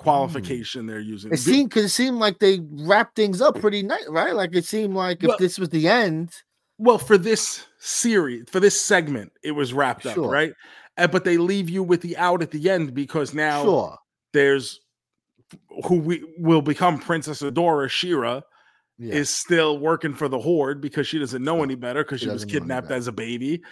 [0.00, 0.02] Mm.
[0.02, 1.32] qualification they're using.
[1.32, 4.34] It seemed because it seemed like they wrapped things up pretty nice, right?
[4.34, 6.34] Like it seemed like if this was the end,
[6.78, 10.52] Well, for this series, for this segment, it was wrapped up, right?
[10.96, 13.98] And, but they leave you with the out at the end because now sure.
[14.32, 14.80] there's
[15.84, 18.40] who we will become Princess Adora She-Ra
[18.98, 19.14] Yeah.
[19.14, 22.30] is still working for the Horde because she doesn't know any better because She she,
[22.30, 23.62] was doesn't know any kidnapped as a baby.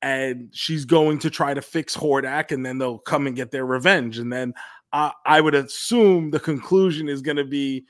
[0.00, 3.66] And she's going to try to fix Hordak and then they'll come and get their
[3.66, 4.18] revenge.
[4.18, 4.54] And then
[4.92, 7.84] uh, I would assume the conclusion is going to be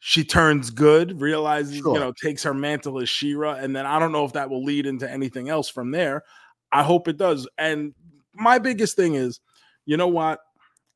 [0.00, 1.94] she turns good, realizes, Sure.
[1.94, 3.54] you know, takes her mantle as She-Ra.
[3.54, 6.22] And then I don't know if that will lead into anything else from there.
[6.70, 7.48] I hope it does.
[7.58, 7.94] And
[8.34, 9.40] my biggest thing is,
[9.84, 10.40] you know what?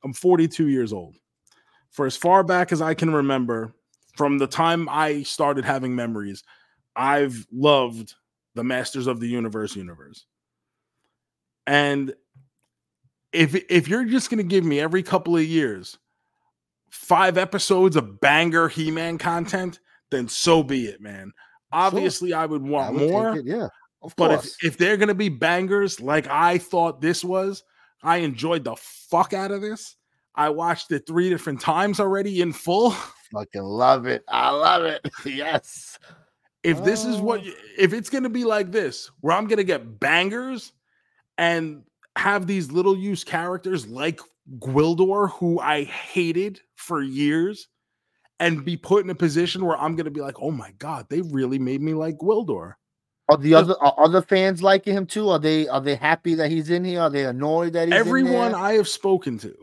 [0.05, 1.17] I'm 42 years old.
[1.91, 3.73] For as far back as I can remember,
[4.17, 6.45] from the time I started having memories,
[6.95, 8.15] I've loved
[8.55, 10.27] the Masters of the Universe universe.
[11.67, 12.15] And
[13.33, 15.99] if if you're just going to give me every couple of years
[16.91, 19.79] five episodes of banger He-Man content,
[20.11, 21.33] then so be it, man.
[21.73, 23.37] Obviously, I would want I would more.
[23.39, 23.69] it, yeah,
[24.03, 24.57] of But course.
[24.61, 27.63] if, if they're gonna be bangers like I thought this was,
[28.03, 29.97] I enjoyed the fuck out of this.
[30.35, 32.91] I watched it three different times already in full.
[33.33, 35.01] fucking love it, I love it.
[35.25, 35.97] yes,
[36.65, 37.45] If this is what Oh.
[37.45, 40.73] you- if it's gonna be like this, where I'm gonna get bangers
[41.39, 41.85] and
[42.17, 44.21] have these little use characters like
[44.59, 47.69] Gwildor, who I hated for years,
[48.39, 51.21] and be put in a position where I'm gonna be like, oh my god, they
[51.23, 52.75] really made me like Gwildor.
[53.29, 55.29] Are the other are other fans liking him too?
[55.31, 57.01] Are they are they happy that he's in here?
[57.03, 58.55] Are they annoyed that he's in everyone?
[58.55, 59.55] I have spoken to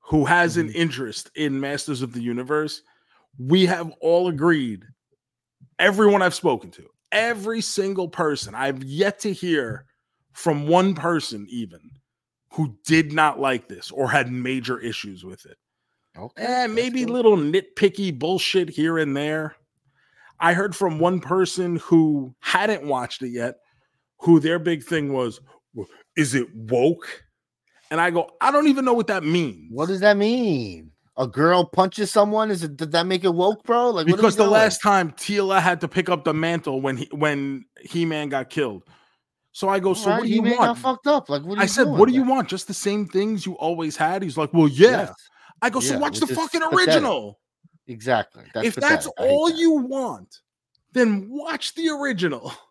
[0.00, 0.74] who has an Mhm.
[0.74, 2.82] interest in Masters of the Universe,
[3.38, 4.84] we have all agreed.
[5.78, 9.86] Everyone I've spoken to, every single person, I've yet to hear
[10.32, 11.80] from one person even
[12.52, 15.56] who did not like this or had major issues with it.
[16.18, 17.10] Okay, Eh, maybe good.
[17.10, 19.54] little nitpicky bullshit here and there.
[20.40, 23.56] I heard from one person who hadn't watched it yet,
[24.20, 25.40] who their big thing was,
[26.16, 27.22] is it woke?
[27.90, 29.68] And I go, I don't even know what that means.
[29.70, 30.92] What does that mean?
[31.16, 32.50] A girl punches someone?
[32.50, 33.90] Is it did that make it woke, bro?
[33.90, 34.52] Like because the doing?
[34.54, 38.48] last time Teela had to pick up the mantle when he when He Man got
[38.48, 38.84] killed.
[39.52, 40.78] So I go, so Alright, what do you want?
[40.78, 41.28] fucked up.
[41.28, 42.28] Like what I said, doing, what do you man?
[42.36, 42.48] want?
[42.48, 44.22] Just the same things you always had?
[44.22, 44.90] He's like, well, yeah.
[45.08, 45.14] Yes,
[45.60, 46.88] I go, so Yeah, watch the fucking pathetic.
[46.88, 47.40] original.
[47.88, 48.44] exactly.
[48.54, 49.12] That's if that's pathetic.
[49.18, 49.58] I hate all that.
[49.58, 50.40] you want,
[50.92, 52.52] then watch the original.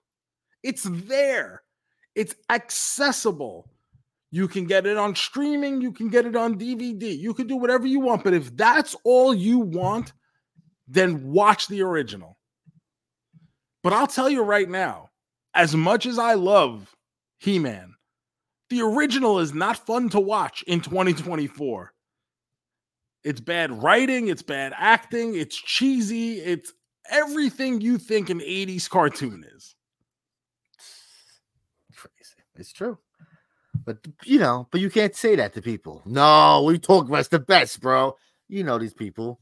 [0.61, 1.63] It's there.
[2.15, 3.69] It's accessible.
[4.29, 7.55] You can get it on streaming, you can get it on DVD, you can do
[7.55, 8.25] whatever you want.
[8.25, 10.11] But if that's all you want,
[10.87, 12.37] then watch the original.
[13.83, 15.08] But I'll tell you right now,
[15.53, 16.95] as much as I love
[17.39, 17.95] He Man,
[18.69, 21.93] the original is not fun to watch in 2024.
[23.23, 26.73] It's bad writing, it's bad acting, it's cheesy, it's
[27.09, 29.75] everything you think an 80s cartoon is.
[31.95, 32.43] Crazy.
[32.55, 32.97] It's true.
[33.85, 36.01] But you know, but you can't say that to people.
[36.05, 38.15] No, we talk about the best, bro.
[38.47, 39.39] You know these people.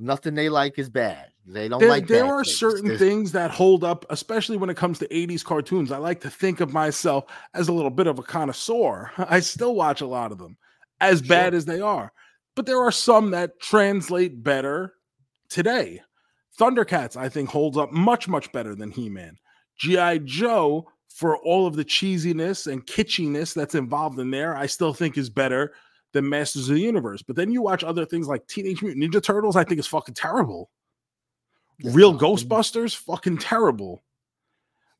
[0.00, 1.26] Nothing they like is bad.
[1.46, 2.06] They don't There, like.
[2.06, 2.56] there are things.
[2.56, 5.92] certain There's- things that hold up, especially when it comes to 80s cartoons.
[5.92, 7.24] I like to think of myself
[7.54, 9.10] as a little bit of a connoisseur.
[9.18, 10.56] I still watch a lot of them,
[11.00, 12.12] as bad as they are.
[12.56, 14.94] But there are some that translate better
[15.48, 16.00] today.
[16.58, 19.36] Thundercats, I think, holds up much, much better than He Man.
[19.78, 20.18] G.I.
[20.18, 25.16] Joe, for all of the cheesiness and kitschiness that's involved in there, I still think
[25.18, 25.72] is better
[26.12, 27.22] than Masters of the Universe.
[27.22, 30.14] But then you watch other things like Teenage Mutant Ninja Turtles, I think is fucking
[30.14, 30.70] terrible.
[31.82, 34.02] Real Ghostbusters, fucking terrible.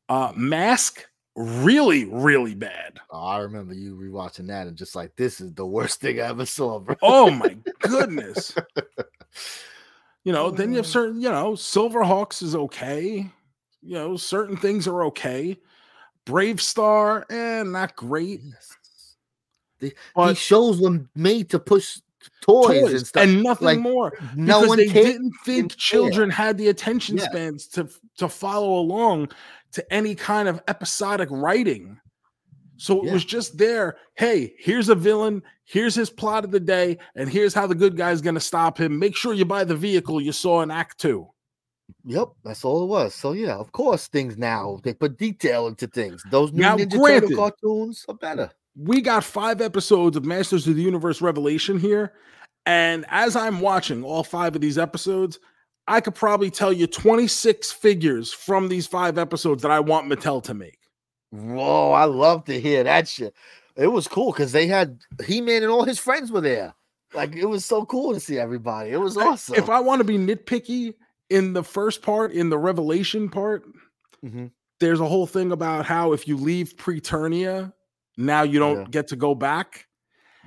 [0.09, 1.05] Uh Mask,
[1.35, 2.99] really, really bad.
[3.09, 6.27] Oh, I remember you rewatching that and just like this is the worst thing I
[6.27, 6.95] ever saw, bro.
[7.01, 8.53] Oh my goodness.
[10.23, 13.29] You know, then you have certain, you know, Silverhawks is okay.
[13.81, 15.57] You know, certain things are okay.
[16.25, 18.41] Brave Star, eh, not great.
[18.43, 18.77] Yes.
[19.81, 21.99] The- These shows were made to push
[22.41, 23.23] toys, toys and stuff.
[23.23, 24.13] and nothing like, more.
[24.35, 25.75] no because one they didn't think care.
[25.77, 27.25] children had the attention Yeah.
[27.25, 29.29] spans to to follow along
[29.73, 31.99] to any kind of episodic writing.
[32.77, 33.13] So it Yeah.
[33.13, 33.97] was just there.
[34.15, 35.43] Hey, here's a villain.
[35.65, 38.77] Here's his plot of the day, and here's how the good guy's going to stop
[38.79, 38.97] him.
[38.99, 41.27] Make sure you buy the vehicle you saw in Act Two.
[42.05, 43.13] Yep, that's all it was.
[43.13, 46.23] So yeah, of course, things now they put detail into things.
[46.31, 48.51] Those new Now, Ninja granted- Turtle cartoons are better.
[48.75, 52.13] We got five episodes of Masters of the Universe Revelation here,
[52.65, 55.39] and as I'm watching all five of these episodes,
[55.87, 60.41] I could probably tell you 26 figures from these five episodes that I want Mattel
[60.43, 60.77] to make.
[61.31, 63.33] Whoa, I love to hear that shit.
[63.75, 66.73] It was cool because they had He Man and all his friends were there.
[67.13, 68.91] Like it was so cool to see everybody.
[68.91, 69.55] It was I- awesome.
[69.55, 70.93] If I want to be nitpicky
[71.29, 73.63] in the first part, in the revelation part,
[74.23, 74.51] Mhm.
[74.79, 77.73] there's a whole thing about how if you leave Preternia,
[78.17, 78.87] now you don't Yeah.
[78.89, 79.87] get to go back.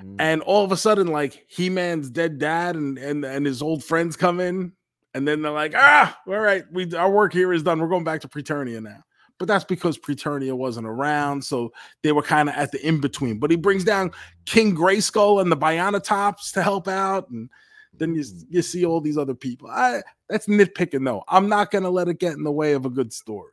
[0.03, 0.17] Mm.
[0.19, 3.85] And all of a sudden, like He Man's dead dad and, and and his old
[3.85, 4.73] friends come in,
[5.15, 7.81] and then they're like, ah, all right, we our work here is done.
[7.81, 9.05] We're going back to Preternia now.
[9.39, 13.39] But that's because Preternia wasn't around, so they were kind of at the in between.
[13.41, 14.13] But he brings down
[14.47, 17.51] King Grayskull and the Bionatops to help out, and
[17.99, 19.69] then you you see all these other people.
[19.69, 21.25] I that's nitpicking though.
[21.29, 23.53] I'm not gonna let it get in the way of a good story.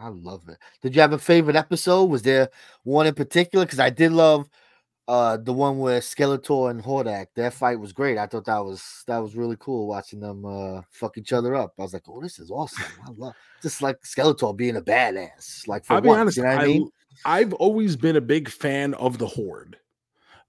[0.00, 0.56] I love it.
[0.82, 2.04] Did you have a favorite episode?
[2.04, 2.48] Was there
[2.84, 3.64] one in particular?
[3.64, 4.48] Because I did love
[5.08, 8.16] uh the one where Skeletor and Hordak, their fight was great.
[8.16, 11.74] I thought that was that was really cool watching them uh fuck each other up.
[11.78, 12.84] I was like, oh, this is awesome.
[13.06, 15.68] I love just like Skeletor being a badass.
[15.68, 16.90] Like for I'll be honest, you know what I I, mean?
[17.24, 19.76] I've always been a big fan of the Horde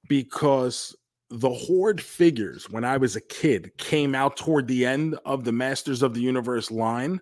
[0.08, 0.96] because
[1.30, 5.52] the Horde figures when I was a kid came out toward the end of the
[5.52, 7.20] Masters of the Universe line.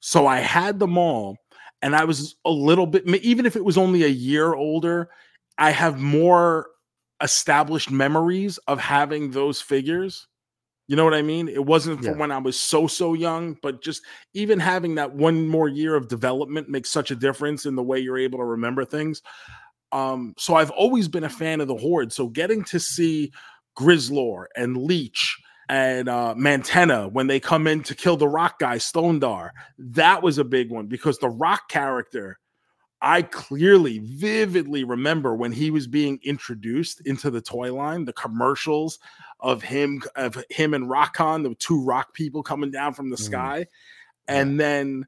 [0.00, 1.36] So I had them all,
[1.82, 5.10] and I was a little bit, even if it was only a year older,
[5.58, 6.68] I have more
[7.22, 10.26] established memories of having those figures.
[10.88, 11.48] You know what I mean?
[11.48, 12.18] It wasn't from Yeah.
[12.18, 14.02] when I was so, so young, but just
[14.34, 17.98] even having that one more year of development makes such a difference in the way
[17.98, 19.22] you're able to remember things.
[19.92, 22.12] Um, so I've always been a fan of the Horde.
[22.12, 23.32] So getting to see
[23.78, 28.76] Grizzlor and Leech and uh, Mantenna when they come in to kill the Rock guy,
[28.76, 32.38] Stondar, that was a big one because the Rock character,
[33.00, 38.98] I clearly, vividly remember when he was being introduced into the toy line, the commercials
[39.40, 43.24] of him, of him and Rockon, the two rock people coming down from the Mhm.
[43.24, 43.66] sky,
[44.28, 45.06] and then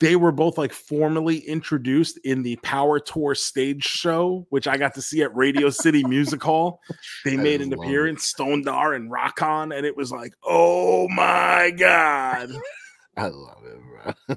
[0.00, 4.94] they were both like formally introduced in the Power Tour stage show, which I got
[4.94, 6.80] to see at Radio City Music Hall.
[7.24, 12.50] They I made an appearance, Stondar and Rockon, and it was like, oh my god!
[13.16, 14.36] I love it,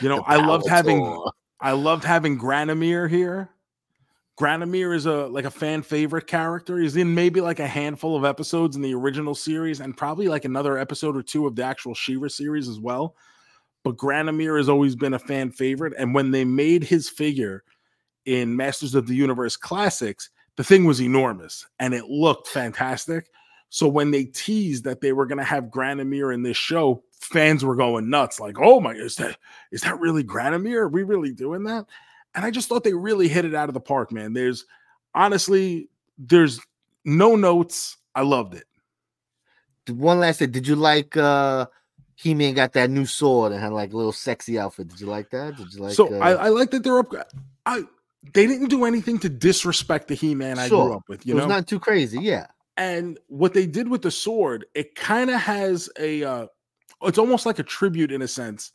[0.00, 1.32] You know, I loved having Tour.
[1.60, 3.50] I loved having Granomir here.
[4.40, 6.78] Granomir is a like a fan favorite character.
[6.78, 10.44] He's in maybe like a handful of episodes in the original series and probably like
[10.44, 13.14] another episode or two of the actual She-Ra series as well.
[13.84, 15.94] But Granomir has always been a fan favorite.
[15.98, 17.64] And when they made his figure
[18.24, 23.30] in Masters of the Universe Classics, the thing was enormous and it looked fantastic.
[23.70, 27.64] So when they teased that they were going to have Granomir in this show, fans
[27.64, 28.38] were going nuts.
[28.38, 29.38] Like, oh my, is that
[29.70, 30.76] is that really Granomir?
[30.76, 31.86] Are we really doing that?
[32.34, 34.34] And I just thought they really hit it out of the park, man.
[34.34, 34.66] There's
[35.14, 36.60] honestly, there's
[37.04, 37.96] no notes.
[38.14, 38.64] I loved it.
[39.88, 41.66] One last thing, did you like uh
[42.22, 44.88] He Man got that new sword and had like a little sexy outfit?
[44.88, 45.56] Did you like that?
[45.56, 47.12] Did you like so uh, I, I like that they're up.
[47.66, 47.82] I
[48.32, 51.42] they didn't do anything to disrespect the He-Man I grew up with, it you was
[51.42, 51.48] know.
[51.48, 52.46] not too crazy, yeah.
[52.76, 56.22] and what they did with the sword, it kind of has a.
[56.22, 56.46] Uh,
[57.02, 58.70] it's almost like a tribute in a sense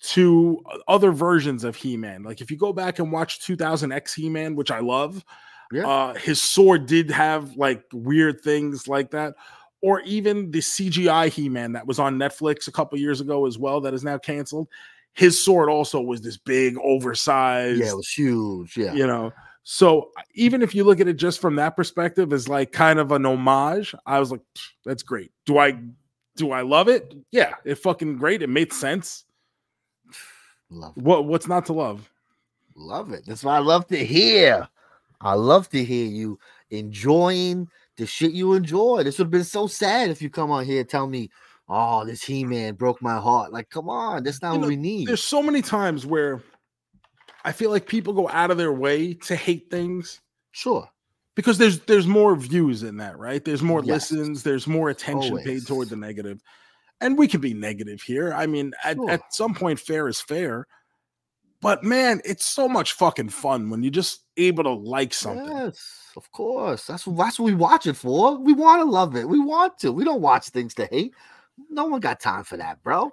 [0.00, 2.22] to other versions of He-Man.
[2.22, 5.24] Like if you go back and watch 2000 X He-Man, which I love,
[5.72, 5.88] Yeah.
[5.88, 9.34] uh, his sword did have like weird things like that.
[9.80, 13.80] Or even the CGI He-Man that was on Netflix a couple years ago as well,
[13.82, 14.68] that is now canceled.
[15.12, 18.76] His sword also was this big, oversized, Yeah, it was huge.
[18.76, 18.92] Yeah.
[18.92, 19.32] you know.
[19.70, 23.12] So even if you look at it just from that perspective as like kind of
[23.12, 24.40] an homage, I was like,
[24.84, 25.30] that's great.
[25.44, 25.78] Do I
[26.36, 27.14] do I love it?
[27.32, 28.42] Yeah, it fucking great.
[28.42, 29.24] It made sense.
[30.70, 31.02] Love it.
[31.02, 32.10] What what's not to love?
[32.76, 33.24] Love it.
[33.26, 34.66] That's what I love to hear.
[35.20, 36.38] I love to hear you
[36.70, 37.68] enjoying
[37.98, 39.02] the shit you enjoy.
[39.02, 41.30] This would have been so sad if you come on here and tell me,
[41.68, 43.52] oh, this He Man broke my heart.
[43.52, 45.06] Like, come on, that's not You what know, we need.
[45.08, 46.42] There's so many times where
[47.44, 50.20] I feel like people go out of their way to hate things
[50.52, 50.88] Sure.
[51.36, 53.44] because there's there's more views in that, right?
[53.44, 54.10] There's more Yes.
[54.10, 56.40] listens, there's more attention paid toward the negative.
[57.00, 58.32] And we can be negative here.
[58.32, 60.66] I mean, at, at some point, fair is fair.
[61.60, 65.46] But man, it's so much fucking fun when you're just able to like something.
[65.56, 66.86] Yes, of course.
[66.86, 68.36] That's what that's what we watch it for.
[68.38, 69.26] We want to love it.
[69.28, 69.92] We want to.
[69.92, 71.14] We don't watch things to hate.
[71.70, 73.10] No one got time for that, bro.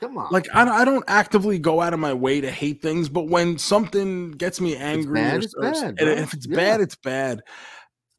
[0.00, 0.28] Come on.
[0.30, 3.28] Like I, don't- I don't actively go out of my way to hate things, but
[3.28, 6.56] when something gets me angry, bad, or, it's or- bad, and if it's Yeah.
[6.56, 7.40] bad, it's bad.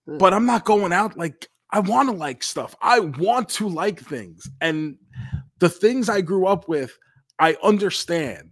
[0.07, 0.15] Yeah.
[0.17, 2.75] But I'm not going out like I want to like stuff.
[2.81, 4.97] I want to like things, and
[5.59, 6.97] the things I grew up with,
[7.37, 8.48] I understand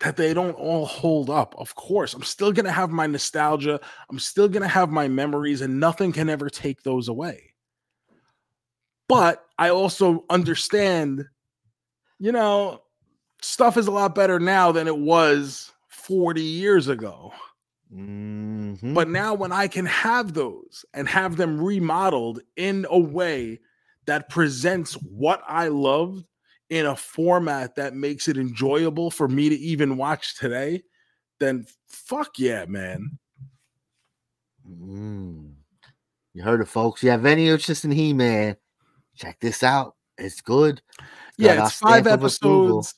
[0.00, 1.54] that they don't all hold up.
[1.58, 3.80] Of course, I'm still gonna have my nostalgia.
[4.10, 7.54] I'm still gonna have my memories, and nothing can ever take those away.
[9.08, 11.26] But I also understand,
[12.18, 12.82] you know,
[13.42, 17.32] stuff is a lot better now than it was 40 years ago.
[17.92, 18.94] Mhm.
[18.94, 23.60] But now, when I can have those and have them remodeled in a way
[24.06, 26.24] that presents what I loved
[26.70, 30.82] in a format that makes it enjoyable for me to even watch today,
[31.40, 33.18] then fuck yeah, man.
[34.68, 35.54] Mm.
[36.32, 37.02] You heard it, folks.
[37.02, 38.56] You have any interest in He Man?
[39.16, 39.96] Check this out.
[40.16, 40.80] It's good.
[41.38, 42.78] Yeah, Got it's five stamp of approval.
[42.78, 42.94] episodes.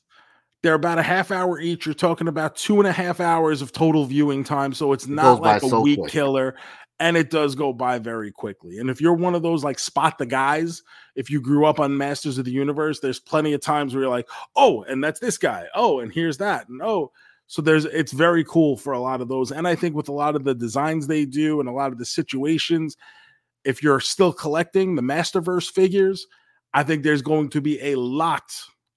[0.61, 1.85] They're about a half hour each.
[1.85, 4.73] You're talking about two and a half hours of total viewing time.
[4.73, 6.11] So it's not goes by like a so week quick.
[6.11, 6.55] killer.
[6.99, 8.77] And it does go by very quickly.
[8.77, 10.83] And if you're one of those like spot the guys,
[11.15, 14.11] if you grew up on Masters of the Universe, there's plenty of times where you're
[14.11, 15.65] like, oh, and that's this guy.
[15.75, 16.69] Oh, and here's that.
[16.69, 17.11] And oh,
[17.47, 19.51] So there's it's very cool for a lot of those.
[19.51, 21.97] And I think with a lot of the designs they do and a lot of
[21.97, 22.95] the situations,
[23.65, 26.27] if you're still collecting the Masterverse figures,
[26.73, 28.51] I think there's going to be a lot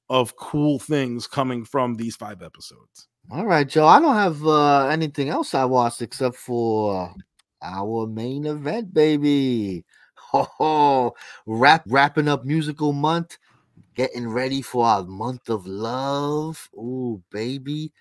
[0.09, 3.09] of cool things coming from these five episodes.
[3.31, 3.87] All right, Joe.
[3.87, 7.13] I don't have uh, anything else I watched except for
[7.63, 9.85] our main event, baby.
[10.33, 11.15] Oh,
[11.47, 13.39] wrap wrapping up musical month,
[13.95, 16.69] getting ready for our month of love.
[16.75, 17.93] Ooh, baby.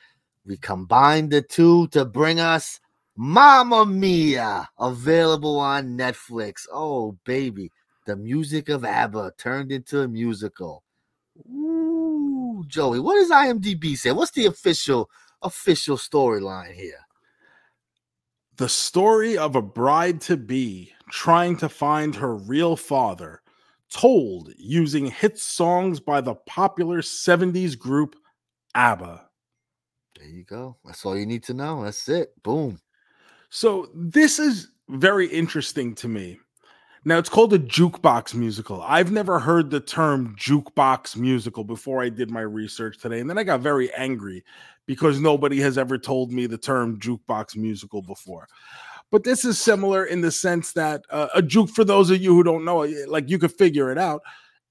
[0.45, 2.79] We combined the two to bring us
[3.15, 6.67] Mamma Mia, available on Netflix.
[6.71, 7.71] Oh, baby.
[8.05, 10.83] The music of ABBA turned into a musical.
[11.49, 14.11] Ooh, Joey, what does IMDb say?
[14.11, 15.09] What's the official
[15.41, 17.04] official storyline here?
[18.57, 23.41] The story of a bride to be trying to find her real father,
[23.91, 28.15] told using hit songs by the popular 70s group
[28.73, 29.27] ABBA.
[30.17, 30.77] There you go.
[30.85, 31.83] That's all you need to know.
[31.83, 32.31] That's it.
[32.43, 32.79] Boom.
[33.49, 36.39] So, this is very interesting to me.
[37.07, 38.81] Now, it's called a jukebox musical.
[38.81, 43.19] I've never heard the term jukebox musical before I did my research today.
[43.19, 44.43] And then I got very angry
[44.87, 48.47] because nobody has ever told me the term jukebox musical before.
[49.11, 52.33] But this is similar in the sense that uh, a juke, for those of you
[52.33, 54.23] who don't know, like you could figure it out.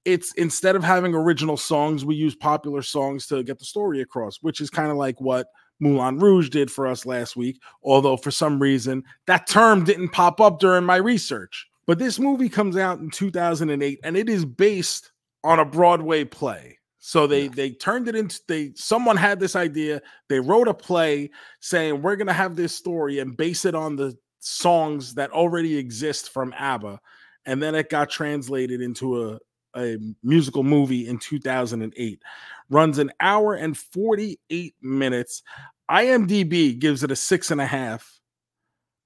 [0.03, 4.37] It's instead of having original songs, we use popular songs to get the story across,
[4.41, 5.47] which is kind of like what
[5.79, 7.61] Moulin Rouge did for us last week.
[7.81, 11.69] Although for some reason that term didn't pop up during my research.
[11.87, 15.11] But this movie comes out in 2008 and it is based
[15.43, 16.79] on a Broadway play.
[16.99, 17.51] So they yeah.
[17.53, 20.01] they turned it into they someone had this idea.
[20.27, 21.29] They wrote a play
[21.59, 25.77] saying we're going to have this story and base it on the songs that already
[25.77, 26.99] exist from ABBA
[27.45, 29.39] and then it got translated into a
[29.75, 32.21] a musical movie in 2008.
[32.69, 35.43] Runs an hour and 48 minutes.
[35.91, 38.19] IMDb gives it a six and a half.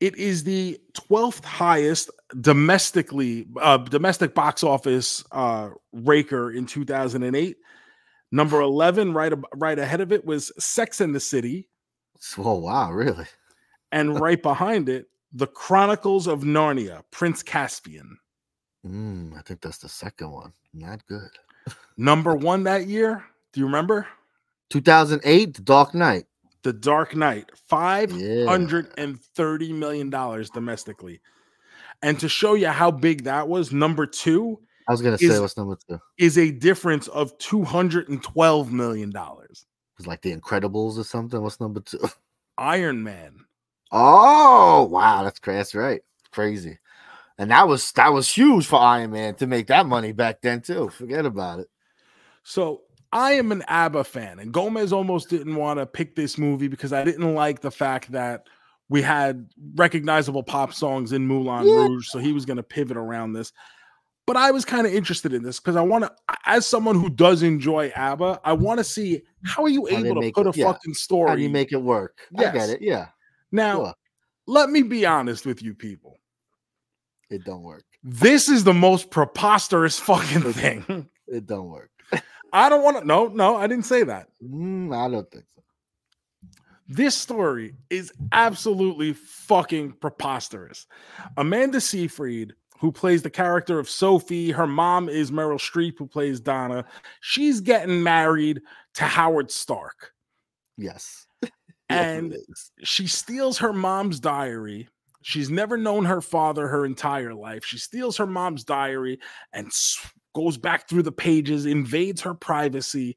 [0.00, 7.56] It is the 12th highest domestically uh, domestic box office uh, raker in 2008.
[8.32, 11.68] Number 11 right right ahead of it was Sex in the City.
[12.38, 13.26] Oh wow, really?
[13.92, 18.18] and right behind it, The Chronicles of Narnia, Prince Caspian.
[18.86, 20.52] Mm, I think that's the second one.
[20.74, 21.30] Not good.
[21.96, 24.06] Number 1 that year, do you remember?
[24.70, 26.26] 2008, The Dark Knight.
[26.62, 31.20] The Dark Knight, five hundred and thirty million dollars domestically.
[32.02, 34.60] And to show you how big that was, number two.
[34.88, 38.72] I was gonna say what's number two is a difference of two hundred and twelve
[38.72, 39.66] million dollars.
[39.98, 41.40] It's like the Incredibles or something.
[41.40, 42.08] What's number two?
[42.58, 43.44] Iron Man.
[43.92, 45.56] Oh wow, that's crazy.
[45.58, 46.02] That's right.
[46.32, 46.78] Crazy.
[47.38, 50.60] And that was that was huge for Iron Man to make that money back then
[50.60, 50.88] too.
[50.88, 51.68] Forget about it.
[52.42, 52.82] So
[53.12, 56.92] I am an ABBA fan, and Gomez almost didn't want to pick this movie because
[56.92, 58.48] I didn't like the fact that
[58.88, 61.74] we had recognizable pop songs in Moulin yeah.
[61.74, 63.52] Rouge, so he was going to pivot around this.
[64.26, 66.12] But I was kind of interested in this because I want to,
[66.46, 70.20] as someone who does enjoy ABBA, I want to see how are you how able
[70.20, 70.66] to put it, a yeah.
[70.66, 71.30] fucking story?
[71.30, 72.18] How do you make it work?
[72.32, 72.48] Yes.
[72.48, 72.82] I get it.
[72.82, 73.06] Yeah.
[73.52, 73.94] Now, sure.
[74.48, 76.18] let me be honest with you, people.
[77.30, 77.84] It don't work.
[78.02, 81.08] This is the most preposterous fucking thing.
[81.28, 81.90] It don't work.
[82.56, 83.06] I don't want to.
[83.06, 84.28] No, no, I didn't say that.
[84.42, 85.62] Mm, I don't think so.
[86.88, 90.86] This story is absolutely fucking preposterous.
[91.36, 96.40] Amanda Seyfried, who plays the character of Sophie, her mom is Meryl Streep, who plays
[96.40, 96.86] Donna.
[97.20, 98.62] She's getting married
[98.94, 100.12] to Howard Stark.
[100.76, 101.26] Yes.
[101.88, 102.36] And
[102.82, 104.88] she steals her mom's diary.
[105.22, 107.64] She's never known her father her entire life.
[107.64, 109.20] She steals her mom's diary
[109.52, 109.72] and
[110.36, 113.16] goes back through the pages, invades her privacy,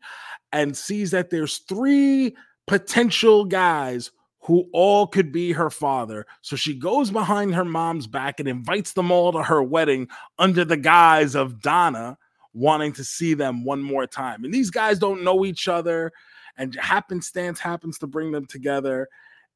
[0.54, 2.34] and sees that there's three
[2.66, 6.26] potential guys who all could be her father.
[6.42, 10.08] So she goes behind her mom's back and invites them all to her wedding
[10.38, 12.18] under the guise of Donna
[12.54, 14.46] wanting to see them one more time.
[14.46, 16.14] And these guys don't know each other,
[16.58, 19.10] and happenstance happens to bring them together.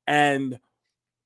[0.05, 0.59] And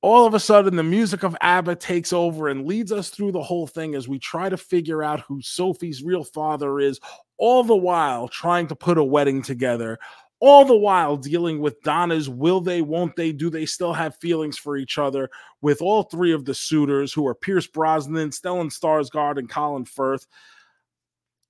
[0.01, 3.41] all of a sudden, the music of ABBA takes over and leads us through the
[3.41, 6.99] whole thing as we try to figure out who Sophie's real father is,
[7.37, 9.97] all the while trying to put a wedding together,
[10.39, 14.57] all the while dealing with Donna's will they, won't they, do they still have feelings
[14.57, 15.29] for each other
[15.61, 20.27] with all three of the suitors who are Pierce Brosnan, Stellan Skarsgård, and Colin Firth.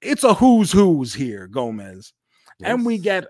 [0.01, 2.13] It's a who's who's here, Gomez.
[2.59, 2.69] Yes.
[2.71, 3.25] And we get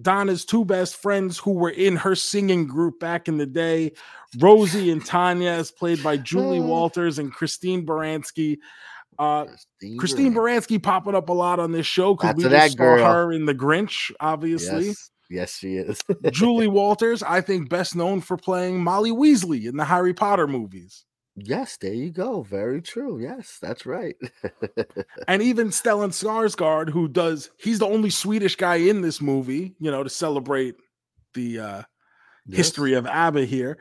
[0.00, 3.92] Donna's two best friends who were in her singing group back in the day,
[4.38, 8.58] Rosie and Tanya, as played by Julie Walters and Christine Baranski.
[9.18, 12.84] Uh, Christine, Christine Baranski popping up a lot on this show because we just saw
[12.84, 13.12] girl.
[13.12, 14.86] her in The Grinch, obviously.
[14.86, 16.00] Yes, yes she is.
[16.32, 21.04] Julie Walters, I think, best known for playing Molly Weasley in the Harry Potter movies.
[21.36, 22.42] Yes, there you go.
[22.42, 23.18] Very true.
[23.18, 24.16] Yes, that's right.
[25.28, 29.90] and even Stellan Skarsgård, who does, he's the only Swedish guy in this movie, you
[29.90, 30.76] know, to celebrate
[31.34, 31.82] the uh,
[32.46, 32.56] yes.
[32.56, 33.78] history of ABBA here.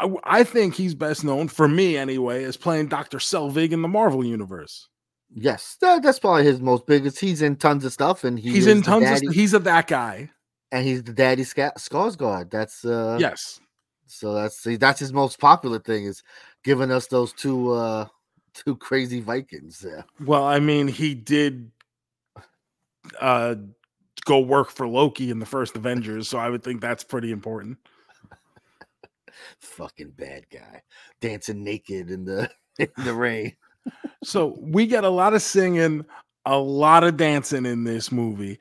[0.00, 3.18] I, I, think he's best known for me anyway as playing Dr.
[3.18, 4.88] Selvig in the Marvel universe.
[5.34, 7.18] Yes, that, that's probably his most biggest.
[7.18, 9.34] He's in tons of stuff, and he he's in tons daddy, of.
[9.34, 10.30] He's a that guy,
[10.70, 12.50] and he's the daddy Skarsgård.
[12.50, 13.58] That's uh yes.
[14.06, 16.22] So that's that's his most popular thing is
[16.64, 18.06] giving us those two uh
[18.54, 19.84] two crazy Vikings.
[19.86, 20.02] Yeah.
[20.24, 21.70] Well, I mean, he did
[23.20, 23.56] uh
[24.24, 27.78] go work for Loki in the first Avengers, so I would think that's pretty important.
[29.58, 30.82] Fucking bad guy
[31.20, 33.54] dancing naked in the in the rain.
[34.22, 36.04] so we get a lot of singing,
[36.46, 38.58] a lot of dancing in this movie.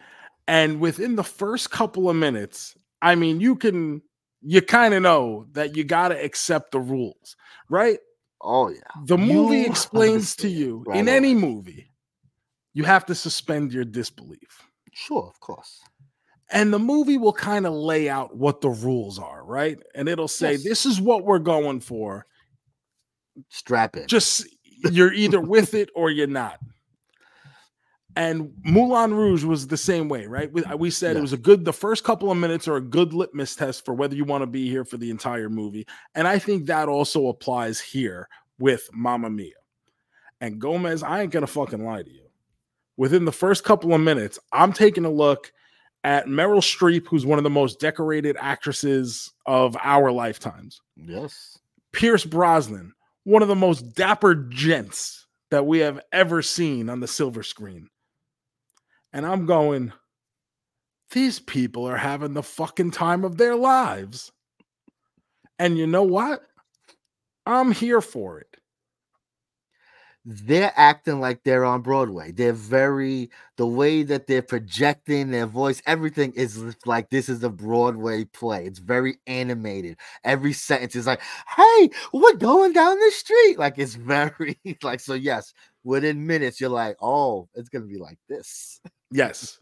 [0.47, 4.01] And within the first couple of minutes, I mean, you can
[4.41, 7.35] you kind of know that you got to accept the rules,
[7.69, 7.99] right?
[8.41, 8.79] Oh yeah.
[9.05, 11.17] The movie you explains to you right in away.
[11.17, 11.91] any movie,
[12.73, 14.63] you have to suspend your disbelief.
[14.93, 15.81] Sure, of course.
[16.49, 19.77] And the movie will kind of lay out what the rules are, right?
[19.95, 20.63] And it'll say, yes.
[20.63, 22.25] "This is what we're going for."
[23.49, 24.07] Strap it.
[24.07, 24.45] Just
[24.91, 26.59] you're either with it or you're not.
[28.16, 30.51] And Moulin Rouge was the same way, right?
[30.51, 31.20] We, we said yeah.
[31.20, 33.93] it was a good, the first couple of minutes are a good litmus test for
[33.93, 35.88] whether you want to be here for the entire movie.
[36.14, 38.28] And I think that also applies here
[38.59, 39.53] with Mamma Mia.
[40.41, 42.26] And Gomez, I ain't going to fucking lie to you.
[42.97, 45.51] Within the first couple of minutes, I'm taking a look
[46.03, 50.82] at Meryl Streep, who's one of the most decorated actresses of our lifetimes.
[50.97, 51.59] Yes.
[51.93, 52.93] Pierce Brosnan,
[53.24, 57.89] one of the most dapper gents that we have ever seen on the silver screen.
[59.14, 59.93] And I'm going,
[61.12, 64.32] these people are having the fucking time of their lives.
[65.59, 66.41] And you know what?
[67.45, 68.47] I'm here for it.
[70.24, 72.32] They're acting like they're on Broadway.
[72.32, 77.49] They're very, the way that they're projecting their voice, everything is like this is a
[77.49, 78.66] Broadway play.
[78.66, 79.97] It's very animated.
[80.24, 81.22] Every sentence is like,
[81.57, 83.57] hey, we're going down the street.
[83.57, 85.53] Like it's very, like, so yes,
[85.84, 88.80] within minutes, you're like, oh, it's going to be like this.
[89.12, 89.59] Yes.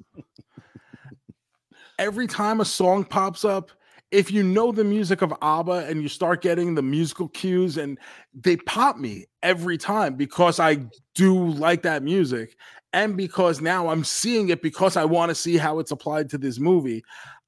[1.97, 3.71] Every time a song pops up,
[4.11, 7.99] if you know the music of ABBA and you start getting the musical cues, and
[8.33, 10.77] they pop me every time because I
[11.13, 12.55] do like that music,
[12.93, 16.37] and because now I'm seeing it because I want to see how it's applied to
[16.37, 17.03] this movie.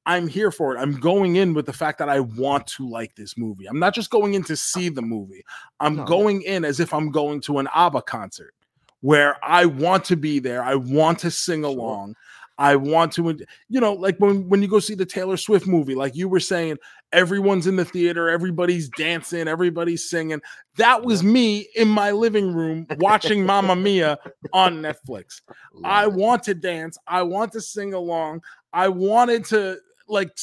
[0.05, 0.79] I'm here for it.
[0.79, 3.67] I'm going in with the fact that I want to like this movie.
[3.67, 5.43] I'm not just going in to see the movie.
[5.79, 6.05] I'm no.
[6.05, 8.53] going in as if I'm going to an ABBA concert
[9.01, 10.63] where I want to be there.
[10.63, 12.15] I want to sing along.
[12.57, 13.39] I want to,
[13.69, 16.39] you know, like when when you go see the Taylor Swift movie, like you were
[16.39, 16.77] saying,
[17.11, 20.41] everyone's in the theater, everybody's dancing, everybody's singing.
[20.77, 24.19] That was me in my living room watching Mamma Mia
[24.53, 25.41] on Netflix.
[25.83, 26.99] I want to dance.
[27.07, 28.41] I want to sing along.
[28.73, 30.37] I wanted to like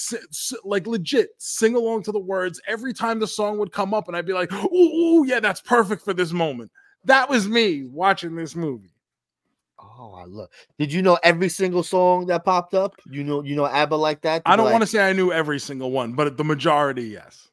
[0.64, 4.16] like legit sing along to the words every time the song would come up, and
[4.16, 6.72] I'd be like, "Oh, yeah, that's perfect for this moment."
[7.04, 8.94] That was me watching this movie.
[9.80, 10.48] Oh, I love.
[10.78, 12.96] Did you know every single song that popped up?
[13.10, 14.42] You know, you know ABBA like that.
[14.44, 17.48] I don't want to say I knew every single one, but the majority, yes.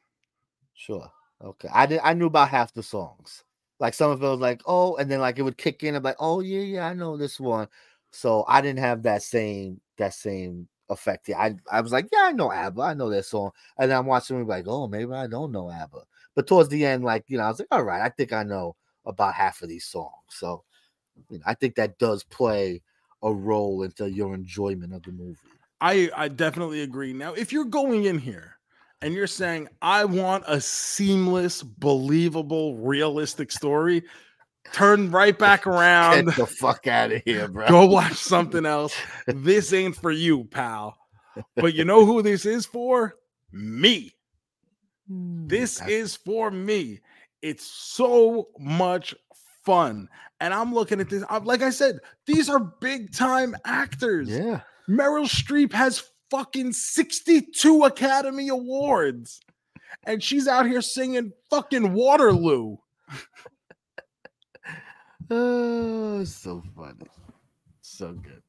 [0.74, 1.10] Sure.
[1.42, 1.68] Okay.
[1.72, 2.00] I did.
[2.02, 3.44] I knew about half the songs.
[3.78, 5.94] Like some of it was like, oh, and then like it would kick in.
[5.94, 7.68] I'm like, oh yeah, yeah, I know this one.
[8.10, 11.28] So I didn't have that same that same effect.
[11.30, 13.50] I I was like, yeah, I know ABBA, I know that song.
[13.78, 16.00] And then I'm watching them like, oh, maybe I don't know ABBA.
[16.34, 18.42] But towards the end, like you know, I was like, all right, I think I
[18.42, 18.76] know
[19.06, 20.12] about half of these songs.
[20.28, 20.64] So
[21.30, 22.82] you know, I think that does play
[23.22, 25.38] a role into your enjoyment of the movie.
[25.80, 27.12] I I definitely agree.
[27.12, 28.56] Now, if you're going in here
[29.02, 34.02] and you're saying I want a seamless, believable, realistic story,
[34.72, 36.26] turn right back around.
[36.26, 37.68] Get the fuck out of here, bro.
[37.68, 38.94] Go watch something else.
[39.26, 40.96] this ain't for you, pal.
[41.54, 43.16] But you know who this is for?
[43.52, 44.12] Me.
[45.08, 46.98] This is for me.
[47.46, 49.14] It's so much
[49.64, 50.08] fun.
[50.40, 51.22] And I'm looking at this.
[51.30, 54.28] I'm, like I said, these are big time actors.
[54.28, 54.62] Yeah.
[54.88, 59.40] Meryl Streep has fucking 62 Academy Awards.
[60.02, 62.78] And she's out here singing fucking Waterloo.
[65.30, 67.06] oh, so funny.
[67.80, 68.42] So good.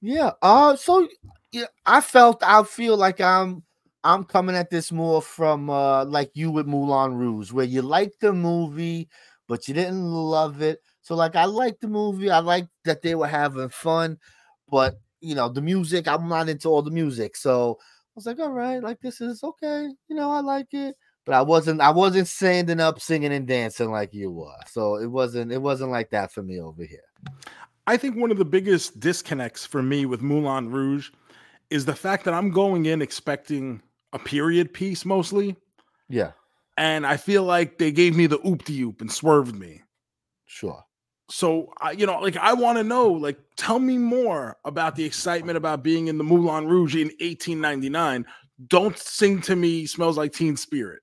[0.00, 0.30] Yeah.
[0.40, 1.06] Uh so
[1.52, 3.62] yeah, I felt I feel like I'm
[4.06, 8.20] I'm coming at this more from uh like you with Moulin Rouge, where you liked
[8.20, 9.08] the movie,
[9.48, 10.80] but you didn't love it.
[11.02, 14.18] So like I liked the movie, I liked that they were having fun,
[14.68, 17.34] but you know, the music, I'm not into all the music.
[17.36, 20.94] So I was like, all right, like this is okay, you know, I like it.
[21.24, 24.54] But I wasn't I wasn't standing up singing and dancing like you were.
[24.68, 27.00] So it wasn't it wasn't like that for me over here.
[27.88, 31.10] I think one of the biggest disconnects for me with Moulin Rouge
[31.70, 33.82] is the fact that I'm going in expecting
[34.16, 35.56] a period piece mostly.
[36.08, 36.32] Yeah.
[36.76, 39.82] And I feel like they gave me the oop de oop and swerved me.
[40.46, 40.86] Sure
[41.28, 45.04] so I, you know, like I want to know, like, tell me more about the
[45.04, 48.26] excitement about being in the Moulin Rouge in 1899.
[48.68, 51.02] Don't sing to me "Smells Like Teen Spirit."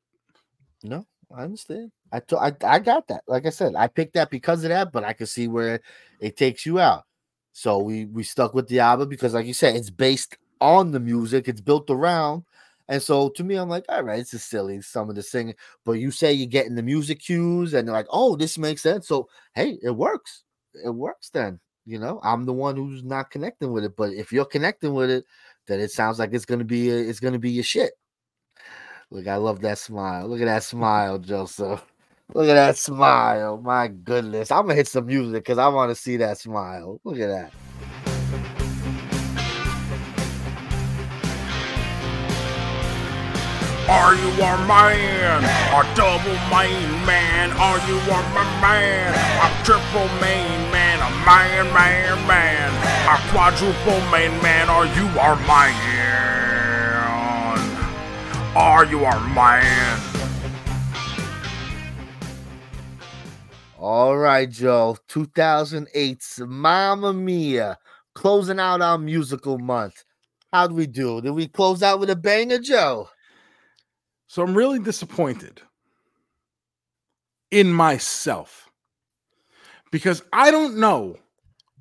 [0.83, 1.05] No,
[1.35, 1.91] I understand.
[2.11, 3.23] I, t- I I got that.
[3.27, 5.81] Like I said, I picked that because of that, but I can see where
[6.19, 7.03] it takes you out.
[7.51, 10.99] So we we stuck with the album because, like you said, it's based on the
[10.99, 11.47] music.
[11.47, 12.43] It's built around
[12.89, 15.55] and so to me, I'm like, all right, it's just silly, some of the singing.
[15.85, 19.07] But you say you're getting the music cues and they're like, oh, this makes sense.
[19.07, 20.43] So hey, it works.
[20.83, 21.59] It works then.
[21.85, 23.95] You know, I'm the one who's not connecting with it.
[23.95, 25.25] But if you're connecting with it,
[25.67, 27.93] then it sounds like it's gonna be a, it's gonna be your shit.
[29.11, 30.27] Look, I love that smile.
[30.27, 31.85] Look at that smile, Joseph.
[32.33, 33.57] Look at that smile.
[33.57, 34.51] My goodness.
[34.51, 36.99] I'm gonna hit some music because I want to see that smile.
[37.03, 37.72] Look at that.
[43.89, 45.43] Are you a man?
[45.43, 47.51] A double main man?
[47.51, 48.21] Are you a
[48.61, 49.13] man?
[49.43, 50.99] A triple main man?
[50.99, 52.71] A man, man, man?
[53.09, 54.69] A quadruple main man?
[54.69, 55.93] Are you our man?
[58.55, 60.01] Are you our man?
[63.77, 64.95] All right, Joe.
[65.09, 67.77] 2008's Mamma Mia,
[68.15, 70.05] closing out our musical month.
[70.53, 71.19] How'd we do?
[71.19, 73.09] Did we close out with a banger, Joe?
[74.33, 75.61] So I'm really disappointed
[77.51, 78.67] in myself
[79.91, 81.17] because I don't know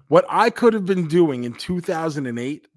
[0.08, 2.68] what I could have been doing in 2008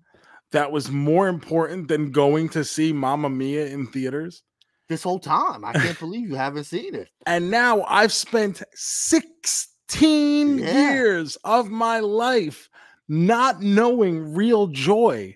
[0.54, 4.44] that was more important than going to see Mamma Mia in theaters.
[4.88, 7.10] This whole time, I can't believe you haven't seen it.
[7.28, 10.94] And now I've spent 16 yeah.
[10.94, 12.70] years of my life
[13.10, 15.36] not knowing real joy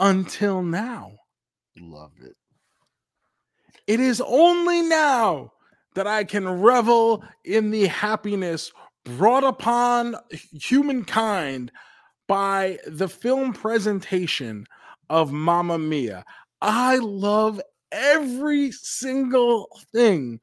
[0.00, 1.12] until now.
[1.76, 2.34] Love it.
[3.86, 5.52] It is only now
[5.94, 8.72] that I can revel in the happiness
[9.04, 10.16] brought upon
[10.52, 11.70] humankind
[12.26, 14.66] by the film presentation
[15.10, 16.24] of Mamma Mia.
[16.62, 17.60] I love
[17.92, 20.40] every single thing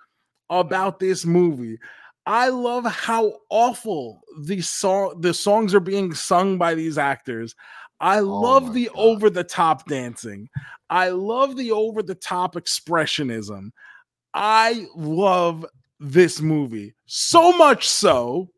[0.49, 1.79] about this movie.
[2.27, 7.55] I love how awful the song the songs are being sung by these actors.
[8.01, 10.49] I oh love the over the top dancing.
[10.89, 13.71] I love the over the top expressionism.
[14.33, 15.65] I love
[15.99, 18.49] this movie so much so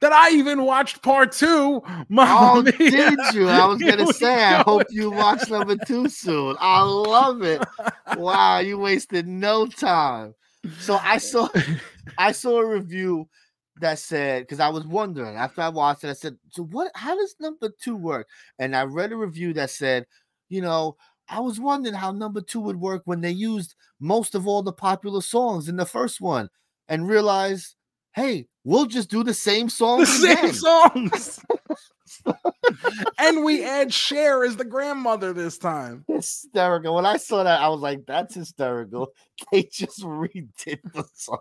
[0.00, 1.82] that I even watched part two.
[2.18, 3.48] oh, did you?
[3.48, 6.56] I was gonna say, I hope you watch number two soon.
[6.60, 7.62] I love it.
[8.16, 10.34] Wow, you wasted no time.
[10.80, 11.48] So I saw,
[12.18, 13.28] I saw a review
[13.80, 16.90] that said because I was wondering after I watched it, I said, "So what?
[16.94, 18.28] How does number two work?"
[18.58, 20.06] And I read a review that said,
[20.48, 20.96] "You know,
[21.28, 24.72] I was wondering how number two would work when they used most of all the
[24.72, 26.48] popular songs in the first one,
[26.88, 27.76] and realized
[28.12, 30.20] hey, we'll just do the same songs.
[30.20, 31.40] The songs same songs.
[33.18, 36.04] and we add Cher as the grandmother this time.
[36.08, 36.94] hysterical.
[36.94, 39.12] When I saw that, I was like, that's hysterical.
[39.50, 41.38] They just redid the song.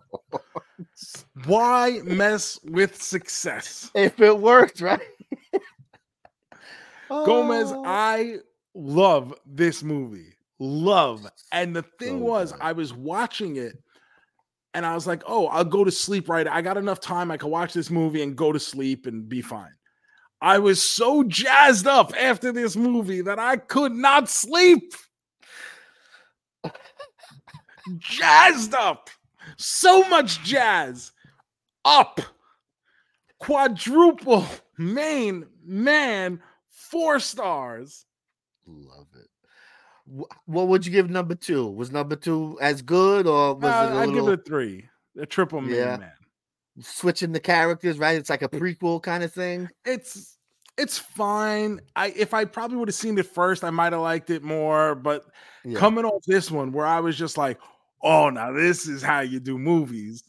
[1.45, 3.91] Why mess with success?
[3.93, 5.01] if it worked, right?
[7.09, 7.83] Gomez, Oh.
[7.85, 8.37] I
[8.73, 10.33] love this movie.
[10.59, 11.27] Love.
[11.51, 12.61] And the thing So was, good.
[12.61, 13.75] I was watching it
[14.73, 16.47] and I was like, oh, I'll go to sleep right.
[16.47, 17.31] I got enough time.
[17.31, 19.73] I can watch this movie and go to sleep and be fine.
[20.41, 24.93] I was so jazzed up after this movie that I could not sleep.
[27.97, 29.09] jazzed up.
[29.57, 31.11] So much jazz.
[31.83, 32.21] Up.
[33.39, 34.45] Quadruple
[34.77, 36.41] main man.
[36.69, 38.05] Four stars.
[38.67, 40.25] Love it.
[40.45, 41.67] What would you give number two?
[41.67, 44.43] Was number two as good or was Uh, it a I'd give little it a
[44.43, 44.89] three.
[45.19, 45.97] A triple main Yeah.
[45.97, 46.11] man.
[46.81, 48.17] Switching the characters, right?
[48.17, 49.69] It's like a prequel kind of thing.
[49.85, 50.37] It's
[50.77, 51.81] it's fine.
[51.95, 54.95] I if I probably would have seen it first, I might have liked it more.
[54.95, 55.25] But
[55.65, 55.77] Yeah.
[55.79, 57.59] coming off this one, where I was just like,
[58.01, 60.23] "Oh, now this is how you do movies,"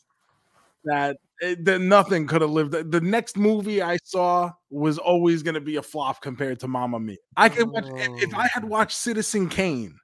[0.85, 2.73] that eh, it, that nothing could have lived.
[2.73, 7.01] The, next movie I saw was always going to be a flop compared to Mamma
[7.01, 7.17] Mia.
[7.37, 8.69] I could watch, if, if I had Oh.
[8.69, 9.99] watched Citizen Kane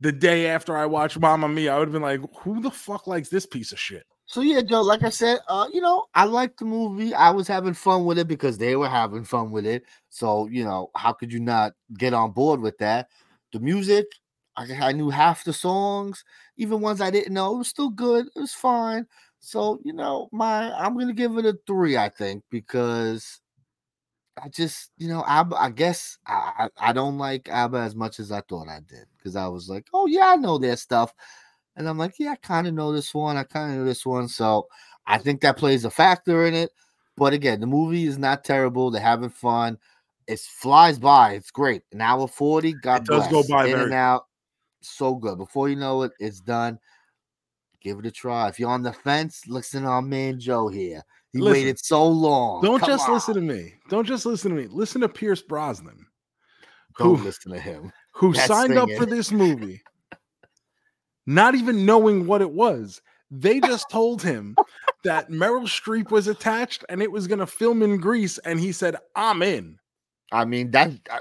[0.00, 3.06] the day after I watched Mamma Mia, I would have been like, "Who the fuck
[3.06, 4.04] likes this piece of shit?"
[4.34, 7.14] So yeah, Joe, like I said, uh, you know, I liked the movie.
[7.14, 9.84] I was having fun with it because they were having fun with it.
[10.08, 13.10] So, you know, how could you not get on board with that?
[13.52, 14.06] The music,
[14.56, 16.24] I, I knew half the songs,
[16.56, 17.54] even ones I didn't know.
[17.54, 18.26] It was still good.
[18.34, 19.06] It was fine.
[19.38, 23.40] So, you know, my I'm gonna give it a three, I think, because
[24.42, 28.18] I just, you know, Abba, I guess I, I I don't like ABBA as much
[28.18, 31.14] as I thought I did because I was like, oh yeah, I know their stuff.
[31.76, 33.36] And I'm like, yeah, I kind of know this one.
[33.36, 34.28] I kind of know this one.
[34.28, 34.68] So
[35.06, 36.70] I think that plays a factor in it.
[37.16, 38.90] But again, the movie is not terrible.
[38.90, 39.78] They're having fun.
[40.26, 41.34] It flies by.
[41.34, 41.82] It's great.
[41.92, 42.72] An hour 40.
[42.74, 44.26] God It does go by In very and out.
[44.82, 45.38] So good.
[45.38, 46.78] Before you know it, it's done.
[47.80, 48.48] Give it a try.
[48.48, 51.02] If you're on the fence, listen to our man Joe here.
[51.32, 51.52] He Listen.
[51.52, 52.62] waited so long.
[52.62, 53.74] Don't Come just listen to me.
[53.90, 54.68] Don't just listen to me.
[54.70, 56.06] Listen to Pierce Brosnan,
[56.98, 57.92] Don't who- listen to him.
[58.12, 59.82] who That's signed up for this movie,
[61.26, 63.02] not even knowing what it was.
[63.30, 64.58] They just told him
[65.04, 68.72] that Meryl Streep was attached and it was going to film in Greece, and he
[68.72, 69.78] said, "I'm in."
[70.32, 70.92] I mean, that.
[71.10, 71.18] uh,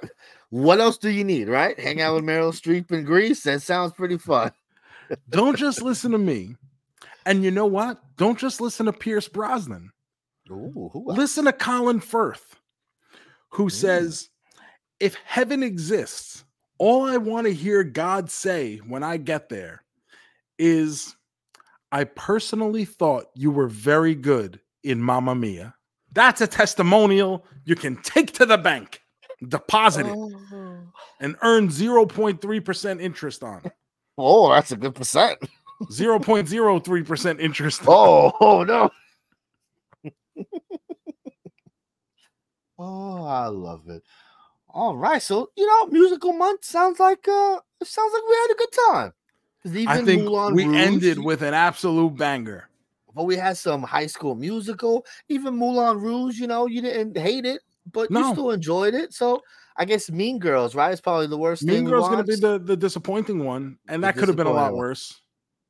[0.50, 1.80] What else do you need, right?
[1.80, 3.44] Hang out with Meryl Streep in Greece.
[3.44, 4.52] That sounds pretty fun.
[5.30, 6.56] Don't just listen to me.
[7.26, 8.02] And you know what?
[8.18, 9.92] Don't just listen to Pierce Brosnan.
[10.52, 11.12] Ooh, who?
[11.12, 12.56] Listen to Colin Firth,
[13.50, 13.72] who Mm.
[13.72, 14.30] says,
[15.00, 16.46] If heaven exists,
[16.78, 19.84] all I want to hear God say when I get there
[20.64, 21.16] is,
[21.92, 25.76] I personally thought you were very good in Mamma Mia.
[26.14, 29.02] That's a testimonial you can take to the bank,
[29.48, 30.80] deposit it, Oh.
[31.20, 33.62] and earn 0.3% interest on.
[34.18, 35.38] Oh, that's a good percent.
[35.92, 37.82] 0.03% interest.
[37.82, 37.88] on.
[37.90, 38.90] Oh, oh no.
[42.80, 44.04] oh, I love it.
[44.70, 48.52] All right, so you know, musical month sounds like uh, it sounds like we had
[48.52, 49.14] a good time.
[49.64, 52.70] 'Cause even I think Moulin we Rouge, ended with an absolute banger.
[53.14, 55.06] but we had some High School Musical.
[55.30, 57.62] Even Moulin Rouge, you know, you didn't hate it,
[57.92, 58.20] but No.
[58.20, 59.14] you still enjoyed it.
[59.14, 59.42] So
[59.78, 60.92] I guess Mean Girls, right?
[60.92, 64.08] It's probably the worst Mean Girl's going to be the, the disappointing one, and The
[64.08, 65.22] that could have been a lot worse.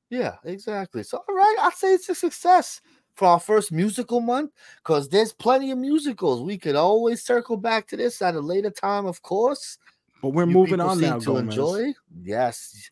[0.09, 1.03] Yeah, exactly.
[1.03, 2.81] So, all right, I'd say it's a success
[3.15, 6.41] for our first musical month because there's plenty of musicals.
[6.43, 9.77] We could always circle back to this at a later time, of course.
[10.21, 11.55] But we're You moving on now, to Gomez.
[11.55, 11.93] enjoy.
[12.23, 12.89] Yes,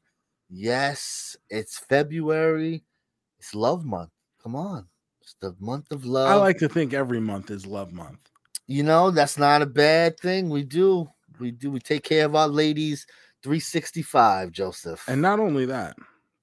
[0.52, 2.84] yes, it's February.
[3.40, 4.11] It's Love Month.
[4.44, 4.88] Come on,
[5.22, 6.30] it's the month of love.
[6.30, 8.30] I like to think every month is Love Month.
[8.68, 10.49] you know that's not a bad thing.
[10.49, 11.10] We do,
[11.40, 13.06] we do, we take care of our ladies.
[13.44, 15.03] 365, Joseph.
[15.07, 15.95] And not only that,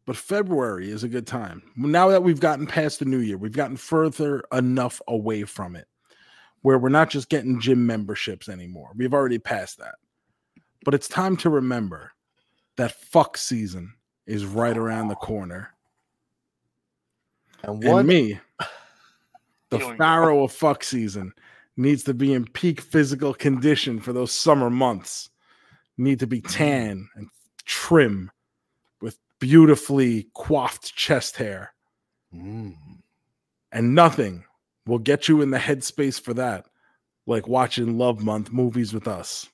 [0.05, 1.63] but February is a good time.
[1.77, 5.87] Now that we've gotten past the new year, we've gotten further enough away from it
[6.63, 8.91] where we're not just getting gym memberships anymore.
[8.97, 9.95] We've already passed that.
[10.85, 12.13] But it's time to remember
[12.77, 13.95] that fuck season
[14.29, 15.71] is right around the corner.
[17.63, 18.39] and And me,
[19.71, 19.97] the Here we go.
[19.97, 21.33] pharaoh of fuck season,
[21.77, 25.31] needs to be in peak physical condition for those summer months.
[25.97, 27.29] Need to be tan and
[27.65, 28.31] trim
[29.01, 31.73] with beautifully coiffed chest hair.
[32.33, 32.77] Mm.
[33.73, 34.45] And nothing
[34.87, 36.67] will get you in the headspace for that,
[37.27, 39.49] like watching Love Month movies with us.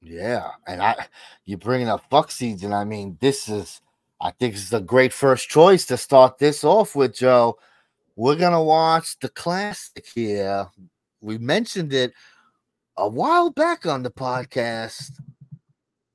[0.00, 1.06] Yeah, and I
[1.46, 2.72] you're bringing up fuck season.
[2.72, 3.80] I mean, this is
[4.20, 7.58] I think it's a great first choice to start this off with, Joe.
[8.16, 10.66] we're gonna watch the classic here.
[11.20, 12.12] We mentioned it
[12.96, 15.12] a while back on the podcast.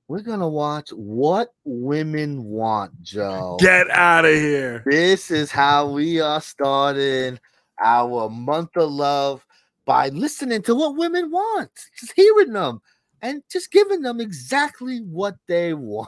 [0.08, 3.58] We're gonna watch What Women Want, Joe.
[3.60, 4.84] Get out of here.
[4.90, 7.40] This is how we are starting
[7.80, 9.46] our month of love
[9.86, 12.82] by listening to what women want, just hearing them
[13.22, 16.08] and just giving them exactly what they want.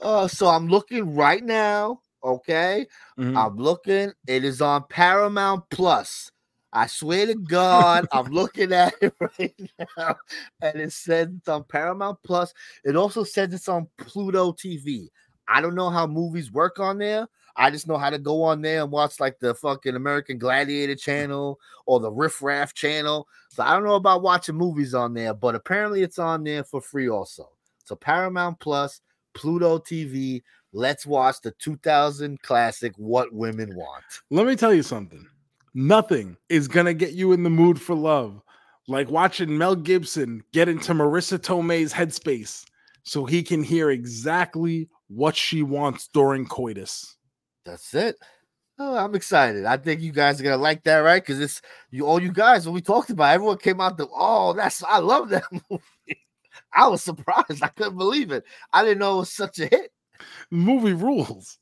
[0.00, 2.00] Uh, so I'm looking right now.
[2.24, 2.86] Okay,
[3.18, 3.36] Mhm.
[3.36, 4.12] I'm looking.
[4.26, 6.30] It is on Paramount Plus.
[6.72, 9.54] I swear to God, I'm looking at it right
[9.96, 10.16] now,
[10.62, 12.54] and it says it's on Paramount Plus.
[12.84, 15.08] It also says it's on Pluto TV.
[15.48, 17.26] I don't know how movies work on there.
[17.56, 20.94] I just know how to go on there and watch like the fucking American Gladiator
[20.94, 23.28] channel or the Riff Raff channel.
[23.50, 26.80] So I don't know about watching movies on there, but apparently it's on there for
[26.80, 27.50] free also.
[27.84, 29.02] So Paramount Plus,
[29.34, 30.42] Pluto TV.
[30.72, 34.04] Let's watch the 2000 classic What Women Want.
[34.30, 35.26] Let me tell you something.
[35.74, 38.42] Nothing is gonna get you in the mood for love
[38.88, 42.64] like watching Mel Gibson get into Marisa Tomei's headspace
[43.04, 47.16] so he can hear exactly what she wants during coitus.
[47.64, 48.16] That's it.
[48.78, 49.64] Oh, I'm excited.
[49.66, 51.22] I think you guys are gonna like that, right?
[51.22, 54.08] Because it's you all you guys when we talked about it, everyone came out the
[54.12, 55.82] oh, that's I love that movie.
[56.72, 57.62] I was surprised.
[57.62, 58.44] I couldn't believe it.
[58.72, 59.92] I didn't know it was such a hit.
[60.50, 61.58] Movie rules.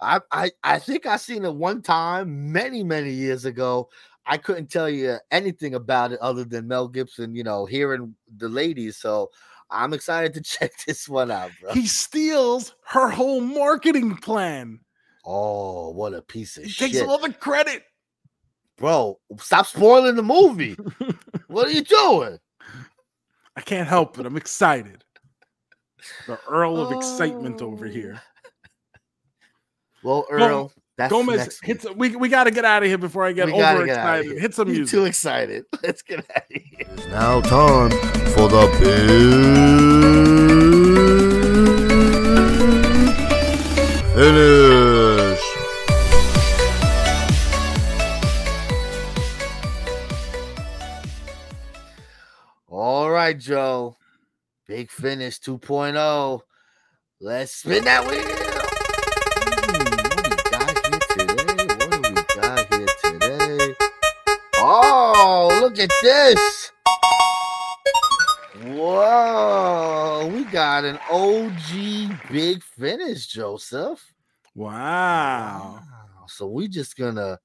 [0.00, 3.88] I, I I think I seen it one time many many years ago.
[4.26, 8.48] I couldn't tell you anything about it other than Mel Gibson, you know, hearing the
[8.48, 8.96] ladies.
[8.98, 9.30] So
[9.70, 11.72] I'm excited to check this one out, bro.
[11.72, 14.80] He steals her whole marketing plan.
[15.24, 17.82] Oh, what a piece of He shit, takes all the credit.
[18.76, 19.18] bro!
[19.38, 20.76] Stop spoiling the movie.
[21.48, 22.38] what are you doing?
[23.58, 24.24] I can't help it.
[24.24, 25.02] I'm excited.
[26.28, 27.90] The Earl of Excitement over Oh.
[27.90, 28.22] here.
[30.04, 31.84] Well, Earl, that's Gomez next hits.
[31.84, 31.96] week.
[32.12, 34.20] We, we got to get out of here before I get We gotta get outta
[34.20, 34.40] overexcited.
[34.40, 34.96] Hit some You music.
[34.96, 35.64] too excited.
[35.82, 36.86] Let's get out of here.
[36.88, 37.90] It's now time
[38.30, 40.28] for the big
[44.14, 44.87] finish.
[53.28, 53.94] Right, Joe.
[54.66, 56.40] Big finish 2.0.
[57.20, 58.24] Let's spin that wheel.
[59.44, 61.66] What do we got here today?
[61.76, 63.74] What do we got here today?
[64.56, 66.72] Oh, look at this.
[68.64, 74.02] Whoa, we got an OG big finish, Joseph.
[74.54, 75.82] Wow.
[75.82, 76.26] Wow.
[76.28, 77.38] So we just gonna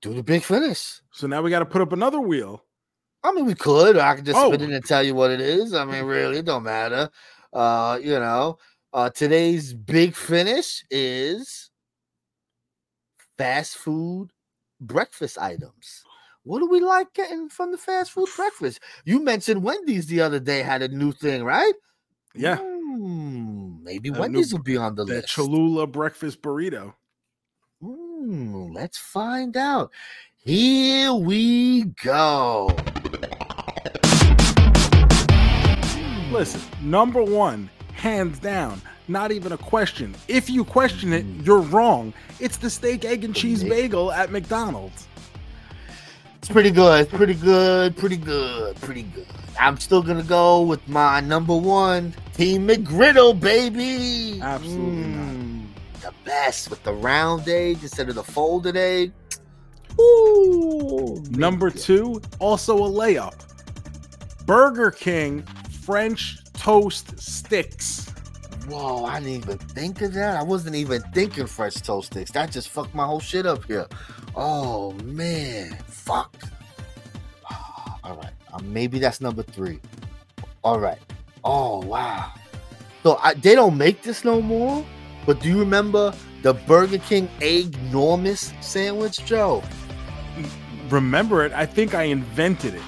[0.00, 1.00] do the big finish.
[1.10, 2.62] So now we got to put up another wheel.
[3.24, 3.96] I mean, we could.
[3.98, 4.52] I could just Oh.
[4.52, 5.74] spin it and tell you what it is.
[5.74, 7.10] I mean, really, it don't matter.
[7.52, 8.58] Uh, you know,
[8.92, 11.70] uh, today's big finish is
[13.38, 14.30] fast food
[14.80, 16.04] breakfast items.
[16.44, 18.80] What do we like getting from the fast food breakfast?
[19.04, 21.74] You mentioned Wendy's the other day had a new thing, right?
[22.34, 22.56] Yeah.
[22.56, 25.28] Hmm, maybe A new- Wendy's will be on the list.
[25.28, 26.94] Cholula breakfast burrito.
[27.80, 29.92] Hmm, let's find out.
[30.44, 32.66] Here we go.
[36.32, 40.16] Listen, number one, hands down, not even a question.
[40.26, 42.12] If you question it, you're wrong.
[42.40, 45.06] It's the steak, egg, and cheese bagel at McDonald's.
[46.38, 49.26] It's pretty good, pretty good, pretty good, pretty good.
[49.60, 54.40] I'm still gonna go with my number one, Team McGriddle, baby.
[54.42, 55.22] Absolutely not.
[55.34, 55.66] Mm,
[56.00, 59.12] The best with the round egg instead of the folded egg.
[60.00, 63.34] Ooh, Number two, also a layup.
[64.46, 65.42] Burger King
[65.82, 68.08] French toast sticks.
[68.68, 70.36] Whoa, I didn't even think of that.
[70.36, 72.30] I wasn't even thinking French toast sticks.
[72.32, 73.86] That just fucked my whole shit up here.
[74.36, 76.34] Oh man, fuck.
[78.04, 79.80] All right, uh, maybe that's number three.
[80.62, 80.98] All right.
[81.44, 82.32] Oh wow.
[83.02, 84.84] So I, they don't make this no more.
[85.26, 86.12] But do you remember
[86.42, 89.62] the Burger King egg enormous sandwich, Joe?
[90.92, 91.52] Remember it?
[91.52, 92.82] I think I invented it.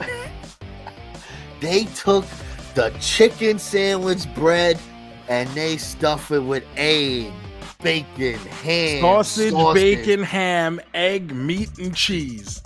[1.60, 2.26] They took
[2.74, 4.78] the chicken sandwich bread
[5.28, 7.32] and they stuff it with egg,
[7.82, 12.60] bacon, ham, Sausage, bacon, ham, egg, meat, and cheese.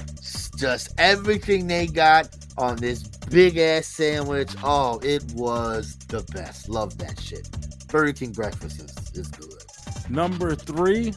[0.56, 4.50] just everything they got on this big ass sandwich.
[4.64, 6.68] Oh, it was the best.
[6.68, 7.48] Love that shit.
[7.86, 9.54] Burger King breakfast is, is good.
[10.10, 11.14] Number three,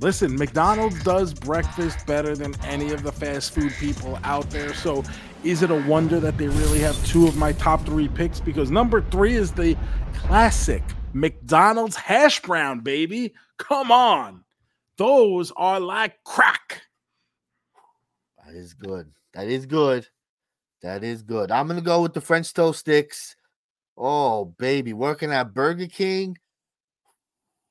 [0.00, 4.74] listen, McDonald's does breakfast better than any of the fast food people out there.
[4.74, 5.04] So
[5.42, 8.40] is it a wonder that they really have two of my top three picks?
[8.40, 9.76] Because number three is the
[10.14, 13.34] classic McDonald's hash brown, baby.
[13.58, 14.44] Come on.
[14.96, 16.82] Those are like crack.
[18.44, 19.10] That is good.
[19.32, 20.06] That is good.
[20.82, 21.50] That is good.
[21.50, 23.36] I'm gonna go with the French toast sticks.
[23.96, 26.36] Oh, baby, working at Burger King.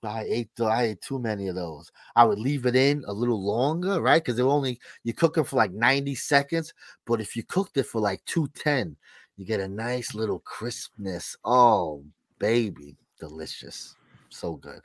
[0.06, 1.92] I ate I ate too many of those.
[2.16, 4.24] I would leave it in a little longer, right?
[4.24, 6.74] Because they're only you cook them for like 90 seconds.
[7.06, 8.96] But if you cooked it for like 210,
[9.38, 11.36] you get a nice little crispness.
[11.44, 12.04] Oh,
[12.40, 13.96] baby, delicious.
[14.30, 14.82] So good.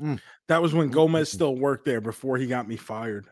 [0.00, 0.20] Mm.
[0.48, 3.28] That was when mm, mm, Gomez still worked there before he got me fired.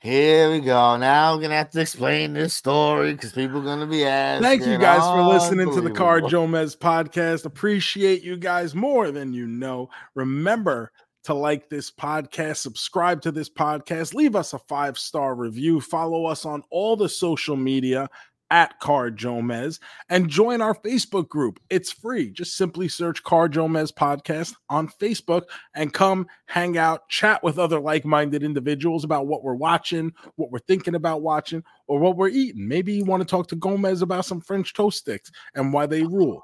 [0.00, 0.96] Here we go.
[0.96, 4.44] Now I'm gonna have to explain this story because people are gonna be asking.
[4.44, 6.20] Thank you guys for listening to the Car.
[6.20, 7.44] JoeMeZ podcast.
[7.44, 9.90] Appreciate you guys more than you know.
[10.14, 10.92] Remember
[11.24, 16.26] to like this podcast, subscribe to this podcast, leave us a five star review, follow
[16.26, 18.08] us on all the social media
[18.50, 21.60] at Car JoeMeZ, and join our Facebook group.
[21.70, 22.30] It's free.
[22.30, 25.42] Just simply search Car JoeMeZ podcast on Facebook
[25.74, 30.50] and come hang out, chat with other like minded individuals about what we're watching, what
[30.50, 32.66] we're thinking about watching, or what we're eating.
[32.66, 36.02] Maybe you want to talk to Gomez about some French toast sticks and why they
[36.02, 36.42] oh, rule.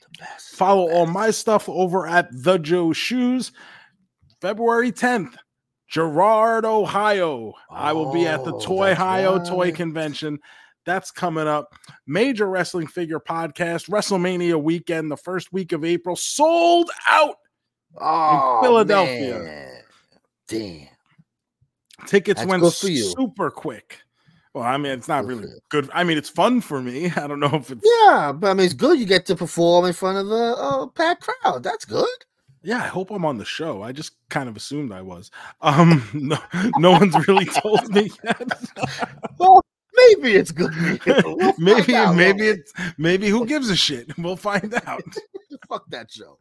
[0.00, 3.52] The best, the Follow all my stuff over at The Joe Shoes.
[4.40, 5.36] February 10th,
[5.88, 7.54] Girard, Ohio.
[7.70, 9.72] I will be at the Oh, Toy Ohio Toy.
[9.72, 10.38] Convention.
[10.84, 11.74] That's coming up.
[12.06, 17.36] Major Wrestling Figure Podcast, WrestleMania weekend, the first week of April, sold out.
[18.00, 19.38] Oh, Philadelphia.
[19.38, 19.82] man.
[20.48, 20.88] Damn.
[22.06, 23.04] Tickets That's went good for you.
[23.16, 23.98] super quick.
[24.52, 25.90] Well, I mean, it's not really good.
[25.92, 27.10] I mean, it's fun for me.
[27.16, 28.98] I don't know if it's Yeah, but I mean, it's good.
[28.98, 31.62] You get to perform in front of a, a packed crowd.
[31.62, 32.06] That's good.
[32.62, 33.82] Yeah, I hope I'm on the show.
[33.82, 35.30] I just kind of assumed I was.
[35.60, 36.38] Um, no,
[36.78, 38.40] no one's really told me yet.
[39.38, 39.64] Well,
[39.96, 40.72] maybe it's good.
[41.24, 44.12] We'll maybe, out, maybe won't it's maybe who gives a shit?
[44.18, 45.04] We'll find out.
[45.68, 46.38] fuck that show.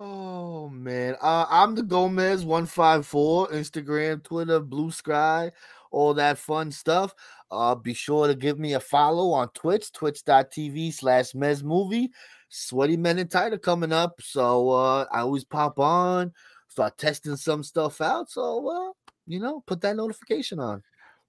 [0.00, 5.52] oh man, uh, I'm the Gomez one five four Instagram, Twitter, Blue Sky,
[5.90, 7.14] all that fun stuff.
[7.50, 12.10] Uh, be sure to give me a follow on Twitch, twitch.tv slash Mez Movie.
[12.48, 16.32] Sweaty Men and Tight are coming up, so uh, I always pop on,
[16.72, 18.30] start testing some stuff out.
[18.30, 18.92] So uh,
[19.26, 20.82] you know, put that notification on.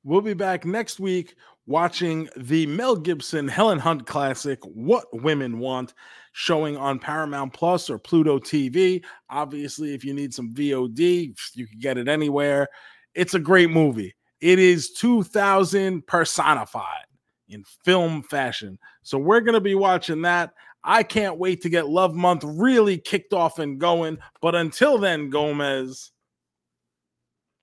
[0.04, 5.94] We'll be back next week watching the Mel Gibson Helen Hunt classic, What Women Want,
[6.34, 9.04] showing on Paramount Plus or Pluto TV.
[9.30, 12.68] Obviously, if you need some VOD, you can get it anywhere.
[13.16, 14.14] It's a great movie.
[14.42, 17.06] It is 2000 personified
[17.48, 18.78] in film fashion.
[19.04, 20.54] So we're going to be watching that.
[20.84, 24.18] I can't wait to get Love Month really kicked off and going.
[24.42, 26.12] But until then, Gomez,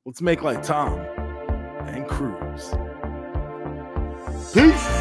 [0.07, 0.99] let's make like Tom
[1.87, 2.75] and Cruise.
[4.55, 5.00] Peace.